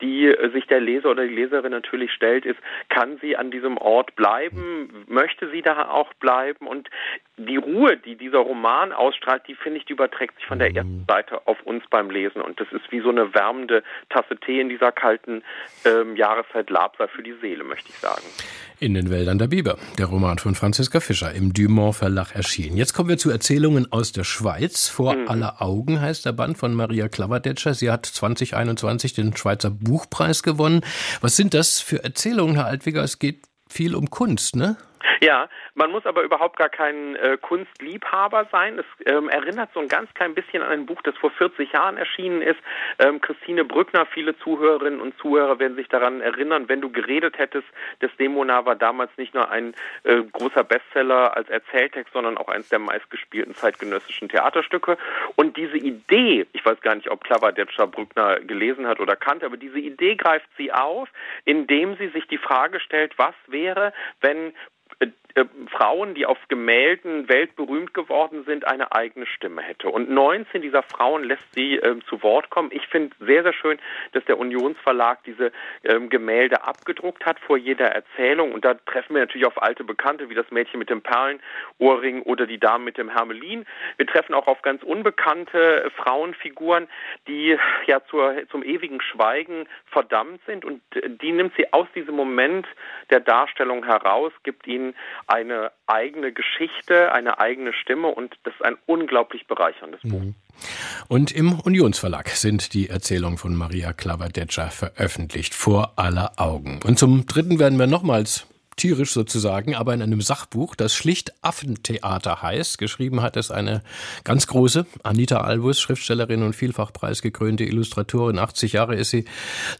die 0.00 0.26
äh, 0.26 0.50
sich 0.50 0.66
der 0.66 0.80
Leser 0.80 1.10
oder 1.10 1.26
die 1.26 1.34
Leserin 1.34 1.72
natürlich 1.72 2.12
stellt, 2.12 2.46
ist, 2.46 2.58
kann 2.88 3.18
sie 3.20 3.36
an 3.36 3.50
diesem 3.50 3.78
Ort 3.78 4.14
bleiben? 4.16 5.04
Möchte 5.06 5.50
sie 5.50 5.62
da 5.62 5.88
auch 5.88 6.12
bleiben? 6.14 6.66
Und 6.66 6.88
die 7.36 7.56
Ruhe, 7.56 7.96
die 7.96 8.16
dieser 8.16 8.38
Roman 8.38 8.92
ausstrahlt, 8.92 9.46
die 9.46 9.54
finde 9.54 9.78
ich, 9.78 9.84
die 9.84 9.92
überträgt 9.92 10.36
sich 10.36 10.46
von 10.46 10.58
der 10.58 10.74
ersten 10.74 11.04
Seite 11.08 11.46
auf 11.46 11.62
uns 11.62 11.84
beim 11.88 12.10
Lesen 12.10 12.42
und 12.42 12.60
das 12.60 12.70
ist 12.72 12.90
wie 12.90 13.00
so 13.00 13.10
eine 13.10 13.34
wärmende 13.34 13.82
Tasse 14.08 14.36
Tee 14.36 14.60
in 14.60 14.68
dieser 14.68 14.92
kalten 14.92 15.42
ähm, 15.84 16.16
Jahreszeit 16.16 16.70
Labsal 16.70 17.08
für 17.08 17.22
die 17.22 17.34
Seele, 17.40 17.64
möchte 17.64 17.90
ich 17.90 17.96
sagen. 17.96 18.22
In 18.80 18.94
den 18.94 19.10
Wäldern 19.10 19.38
der 19.38 19.48
Biber, 19.48 19.76
der 19.98 20.06
Roman 20.06 20.38
von 20.38 20.54
Franziska 20.54 21.00
Fischer 21.00 21.32
im 21.32 21.52
Dumont 21.52 21.96
Verlag 21.96 22.34
erschienen. 22.34 22.76
Jetzt 22.76 22.94
kommen 22.94 23.08
wir 23.08 23.18
zu 23.18 23.30
Erzählungen 23.30 23.90
aus 23.92 24.12
der 24.12 24.24
Schweiz. 24.24 24.88
Vor 24.88 25.14
mhm. 25.14 25.28
aller 25.28 25.60
Augen 25.60 26.00
heißt 26.00 26.24
der 26.24 26.32
Band 26.32 26.58
von 26.58 26.74
Maria 26.74 27.08
Klaverdetscher. 27.08 27.74
Sie 27.74 27.90
hat 27.90 28.06
2021 28.06 29.14
den 29.14 29.36
Schweizer 29.36 29.70
Buchpreis 29.70 30.42
gewonnen. 30.42 30.82
Was 31.20 31.36
sind 31.36 31.54
das 31.54 31.80
für 31.80 32.04
Erzählungen, 32.04 32.54
Herr 32.54 32.66
Altwiger? 32.66 33.02
Es 33.02 33.18
geht 33.18 33.42
viel 33.68 33.94
um 33.94 34.10
Kunst, 34.10 34.56
ne? 34.56 34.76
Ja, 35.20 35.48
man 35.74 35.90
muss 35.90 36.06
aber 36.06 36.22
überhaupt 36.22 36.56
gar 36.56 36.68
kein 36.68 37.16
äh, 37.16 37.36
Kunstliebhaber 37.40 38.48
sein. 38.50 38.78
Es 38.78 38.86
ähm, 39.06 39.28
erinnert 39.28 39.70
so 39.74 39.80
ein 39.80 39.88
ganz 39.88 40.12
klein 40.14 40.34
bisschen 40.34 40.62
an 40.62 40.70
ein 40.70 40.86
Buch, 40.86 41.02
das 41.02 41.16
vor 41.16 41.30
40 41.30 41.72
Jahren 41.72 41.96
erschienen 41.96 42.42
ist. 42.42 42.58
Ähm, 42.98 43.20
Christine 43.20 43.64
Brückner, 43.64 44.06
viele 44.06 44.36
Zuhörerinnen 44.38 45.00
und 45.00 45.16
Zuhörer 45.18 45.58
werden 45.58 45.76
sich 45.76 45.88
daran 45.88 46.20
erinnern, 46.20 46.68
wenn 46.68 46.80
du 46.80 46.90
geredet 46.90 47.38
hättest. 47.38 47.66
Desdemona 48.00 48.64
war 48.64 48.76
damals 48.76 49.10
nicht 49.16 49.34
nur 49.34 49.50
ein 49.50 49.74
äh, 50.04 50.22
großer 50.22 50.64
Bestseller 50.64 51.36
als 51.36 51.48
Erzähltext, 51.48 52.12
sondern 52.12 52.38
auch 52.38 52.48
eines 52.48 52.68
der 52.68 52.78
meistgespielten 52.78 53.54
zeitgenössischen 53.54 54.28
Theaterstücke. 54.28 54.96
Und 55.36 55.56
diese 55.56 55.76
Idee, 55.76 56.46
ich 56.52 56.64
weiß 56.64 56.80
gar 56.80 56.94
nicht, 56.94 57.10
ob 57.10 57.24
Klavadetscher 57.24 57.86
Brückner 57.86 58.40
gelesen 58.40 58.86
hat 58.86 59.00
oder 59.00 59.16
kannte, 59.16 59.46
aber 59.46 59.56
diese 59.56 59.78
Idee 59.78 60.16
greift 60.16 60.48
sie 60.56 60.72
auf, 60.72 61.08
indem 61.44 61.96
sie 61.96 62.08
sich 62.08 62.26
die 62.26 62.38
Frage 62.38 62.80
stellt, 62.80 63.18
was 63.18 63.34
wäre, 63.46 63.92
wenn 64.20 64.52
but 65.00 65.12
äh, 65.34 65.44
Frauen, 65.70 66.14
die 66.14 66.26
auf 66.26 66.38
Gemälden 66.48 67.28
weltberühmt 67.28 67.94
geworden 67.94 68.44
sind, 68.44 68.66
eine 68.66 68.92
eigene 68.92 69.26
Stimme 69.26 69.62
hätte. 69.62 69.88
Und 69.90 70.10
19 70.10 70.62
dieser 70.62 70.82
Frauen 70.82 71.24
lässt 71.24 71.52
sie 71.54 71.76
äh, 71.76 71.96
zu 72.08 72.22
Wort 72.22 72.50
kommen. 72.50 72.70
Ich 72.72 72.86
finde 72.88 73.14
sehr, 73.20 73.42
sehr 73.42 73.52
schön, 73.52 73.78
dass 74.12 74.24
der 74.24 74.38
Unionsverlag 74.38 75.22
diese 75.24 75.52
ähm, 75.84 76.08
Gemälde 76.08 76.64
abgedruckt 76.64 77.26
hat 77.26 77.38
vor 77.40 77.56
jeder 77.56 77.86
Erzählung. 77.86 78.52
Und 78.52 78.64
da 78.64 78.74
treffen 78.74 79.14
wir 79.14 79.20
natürlich 79.20 79.46
auf 79.46 79.62
alte 79.62 79.84
Bekannte 79.84 80.30
wie 80.30 80.34
das 80.34 80.50
Mädchen 80.50 80.78
mit 80.78 80.90
dem 80.90 81.02
Perlenohrring 81.02 82.22
oder 82.22 82.46
die 82.46 82.58
Dame 82.58 82.84
mit 82.84 82.98
dem 82.98 83.10
Hermelin. 83.10 83.66
Wir 83.96 84.06
treffen 84.06 84.34
auch 84.34 84.46
auf 84.46 84.62
ganz 84.62 84.82
unbekannte 84.82 85.90
Frauenfiguren, 85.96 86.88
die 87.26 87.56
ja 87.86 88.00
zur, 88.06 88.48
zum 88.50 88.62
ewigen 88.62 89.00
Schweigen 89.00 89.68
verdammt 89.86 90.40
sind. 90.46 90.64
Und 90.64 90.80
die 91.22 91.32
nimmt 91.32 91.54
sie 91.56 91.72
aus 91.72 91.86
diesem 91.94 92.16
Moment 92.16 92.66
der 93.10 93.20
Darstellung 93.20 93.84
heraus, 93.84 94.32
gibt 94.42 94.66
ihnen 94.66 94.94
eine 95.26 95.72
eigene 95.86 96.32
Geschichte, 96.32 97.12
eine 97.12 97.38
eigene 97.38 97.72
Stimme 97.72 98.08
und 98.08 98.36
das 98.44 98.54
ist 98.54 98.64
ein 98.64 98.76
unglaublich 98.86 99.46
bereicherndes 99.46 100.00
Buch. 100.02 100.20
Mhm. 100.20 100.34
Und 101.08 101.32
im 101.32 101.60
Unionsverlag 101.60 102.28
sind 102.30 102.74
die 102.74 102.88
Erzählungen 102.88 103.38
von 103.38 103.54
Maria 103.54 103.92
Klavadetscha 103.92 104.70
veröffentlicht, 104.70 105.54
vor 105.54 105.92
aller 105.96 106.32
Augen. 106.36 106.80
Und 106.84 106.98
zum 106.98 107.26
dritten 107.26 107.58
werden 107.58 107.78
wir 107.78 107.86
nochmals 107.86 108.46
tierisch 108.78 109.12
sozusagen, 109.12 109.74
aber 109.74 109.92
in 109.92 110.02
einem 110.02 110.20
Sachbuch, 110.20 110.74
das 110.74 110.94
schlicht 110.94 111.32
Affentheater 111.42 112.42
heißt. 112.42 112.78
Geschrieben 112.78 113.20
hat 113.20 113.36
es 113.36 113.50
eine 113.50 113.82
ganz 114.24 114.46
große, 114.46 114.86
Anita 115.02 115.40
Albus, 115.40 115.80
Schriftstellerin 115.80 116.42
und 116.42 116.54
vielfach 116.54 116.92
preisgekrönte 116.92 117.64
Illustratorin. 117.64 118.38
80 118.38 118.72
Jahre 118.72 118.94
ist 118.94 119.10
sie 119.10 119.26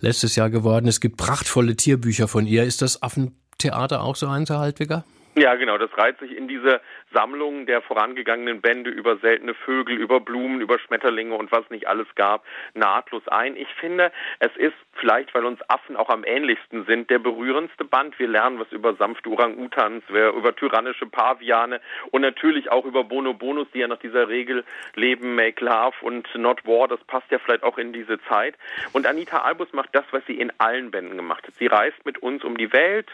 letztes 0.00 0.36
Jahr 0.36 0.50
geworden. 0.50 0.88
Es 0.88 1.00
gibt 1.00 1.16
prachtvolle 1.16 1.76
Tierbücher 1.76 2.28
von 2.28 2.46
ihr. 2.46 2.64
Ist 2.64 2.82
das 2.82 3.02
Affentheater 3.02 4.02
auch 4.02 4.16
so 4.16 4.26
eins, 4.26 4.50
Herr 4.50 4.58
Haltwiger? 4.58 5.04
Ja, 5.38 5.54
genau. 5.54 5.78
Das 5.78 5.96
reiht 5.96 6.18
sich 6.18 6.36
in 6.36 6.48
diese 6.48 6.80
Sammlung 7.12 7.64
der 7.66 7.80
vorangegangenen 7.80 8.60
Bände 8.60 8.90
über 8.90 9.18
seltene 9.18 9.54
Vögel, 9.54 9.96
über 9.96 10.18
Blumen, 10.18 10.60
über 10.60 10.80
Schmetterlinge 10.80 11.34
und 11.34 11.52
was 11.52 11.70
nicht 11.70 11.86
alles 11.86 12.08
gab, 12.16 12.44
nahtlos 12.74 13.26
ein. 13.28 13.56
Ich 13.56 13.68
finde, 13.74 14.10
es 14.40 14.54
ist 14.56 14.74
vielleicht, 14.94 15.32
weil 15.34 15.44
uns 15.44 15.60
Affen 15.70 15.96
auch 15.96 16.08
am 16.08 16.24
ähnlichsten 16.24 16.84
sind, 16.86 17.08
der 17.08 17.20
berührendste 17.20 17.84
Band. 17.84 18.18
Wir 18.18 18.26
lernen 18.26 18.58
was 18.58 18.72
über 18.72 18.94
sanfte 18.94 19.30
Orang-Utans, 19.30 20.02
über 20.08 20.56
tyrannische 20.56 21.06
Paviane 21.06 21.80
und 22.10 22.22
natürlich 22.22 22.72
auch 22.72 22.84
über 22.84 23.04
Bonobonus, 23.04 23.68
die 23.72 23.78
ja 23.78 23.86
nach 23.86 24.00
dieser 24.00 24.28
Regel 24.28 24.64
leben, 24.96 25.36
make 25.36 25.64
love 25.64 25.94
und 26.00 26.26
not 26.34 26.66
war. 26.66 26.88
Das 26.88 27.02
passt 27.04 27.30
ja 27.30 27.38
vielleicht 27.38 27.62
auch 27.62 27.78
in 27.78 27.92
diese 27.92 28.20
Zeit. 28.22 28.56
Und 28.92 29.06
Anita 29.06 29.42
Albus 29.42 29.72
macht 29.72 29.90
das, 29.92 30.04
was 30.10 30.26
sie 30.26 30.40
in 30.40 30.52
allen 30.58 30.90
Bänden 30.90 31.16
gemacht 31.16 31.46
hat. 31.46 31.54
Sie 31.54 31.68
reist 31.68 32.04
mit 32.04 32.18
uns 32.18 32.42
um 32.42 32.56
die 32.56 32.72
Welt, 32.72 33.08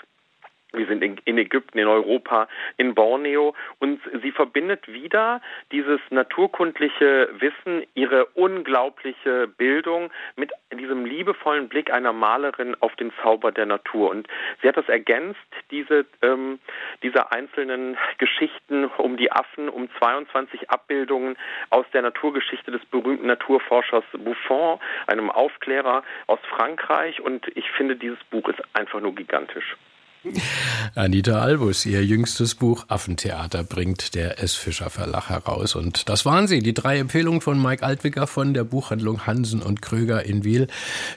wir 0.76 0.86
sind 0.86 1.02
in, 1.02 1.38
Ägypten, 1.38 1.78
in 1.78 1.86
Europa, 1.86 2.48
in 2.76 2.94
Borneo 2.94 3.54
und 3.78 4.00
sie 4.22 4.32
verbindet 4.32 4.86
wieder 4.92 5.40
dieses 5.72 6.00
naturkundliche 6.10 7.28
Wissen, 7.38 7.86
ihre 7.94 8.26
unglaubliche 8.34 9.48
Bildung 9.48 10.10
mit 10.36 10.52
diesem 10.72 11.04
liebevollen 11.04 11.68
Blick 11.68 11.92
einer 11.92 12.12
Malerin 12.12 12.76
auf 12.80 12.94
den 12.96 13.12
Zauber 13.22 13.52
der 13.52 13.66
Natur. 13.66 14.10
Und 14.10 14.28
sie 14.60 14.68
hat 14.68 14.76
das 14.76 14.88
ergänzt, 14.88 15.40
diese, 15.70 16.06
ähm, 16.22 16.58
diese 17.02 17.32
einzelnen 17.32 17.96
Geschichten 18.18 18.86
um 18.98 19.16
die 19.16 19.32
Affen, 19.32 19.68
um 19.68 19.88
22 19.98 20.70
Abbildungen 20.70 21.36
aus 21.70 21.86
der 21.92 22.02
Naturgeschichte 22.02 22.70
des 22.70 22.84
berühmten 22.86 23.26
Naturforschers 23.26 24.04
Buffon, 24.12 24.78
einem 25.06 25.30
Aufklärer 25.30 26.02
aus 26.26 26.40
Frankreich. 26.48 27.20
Und 27.20 27.46
ich 27.56 27.70
finde, 27.72 27.96
dieses 27.96 28.22
Buch 28.24 28.48
ist 28.48 28.62
einfach 28.74 29.00
nur 29.00 29.14
gigantisch. 29.14 29.76
Anita 30.94 31.40
Albus, 31.40 31.86
ihr 31.86 32.04
jüngstes 32.04 32.54
Buch 32.54 32.84
Affentheater 32.88 33.64
bringt 33.64 34.14
der 34.14 34.42
S. 34.42 34.54
Fischer 34.54 34.90
Verlag 34.90 35.28
heraus. 35.28 35.74
Und 35.74 36.08
das 36.08 36.24
waren 36.24 36.46
sie, 36.46 36.60
die 36.60 36.74
drei 36.74 36.98
Empfehlungen 36.98 37.40
von 37.40 37.60
Mike 37.60 37.84
Altwicker 37.84 38.26
von 38.26 38.54
der 38.54 38.64
Buchhandlung 38.64 39.26
Hansen 39.26 39.62
und 39.62 39.82
Kröger 39.82 40.24
in 40.24 40.44
Wiel. 40.44 40.68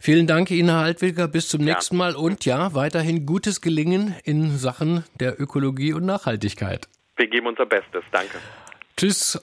Vielen 0.02 0.28
Dank 0.28 0.52
Ihnen, 0.52 0.70
Herr 0.70 0.80
Altwicker. 0.80 1.28
Bis 1.28 1.50
zum 1.50 1.63
nächsten 1.63 1.98
Mal 1.98 2.15
und 2.15 2.46
ja, 2.46 2.74
weiterhin 2.74 3.26
gutes 3.26 3.62
Gelingen 3.62 4.15
in 4.24 4.58
Sachen 4.58 5.04
der 5.20 5.39
Ökologie 5.39 5.93
und 5.93 6.06
Nachhaltigkeit. 6.06 6.88
Wir 7.15 7.28
geben 7.28 7.48
unser 7.48 7.65
Bestes. 7.65 8.04
Danke. 8.12 8.38
Tschüss. 8.96 9.39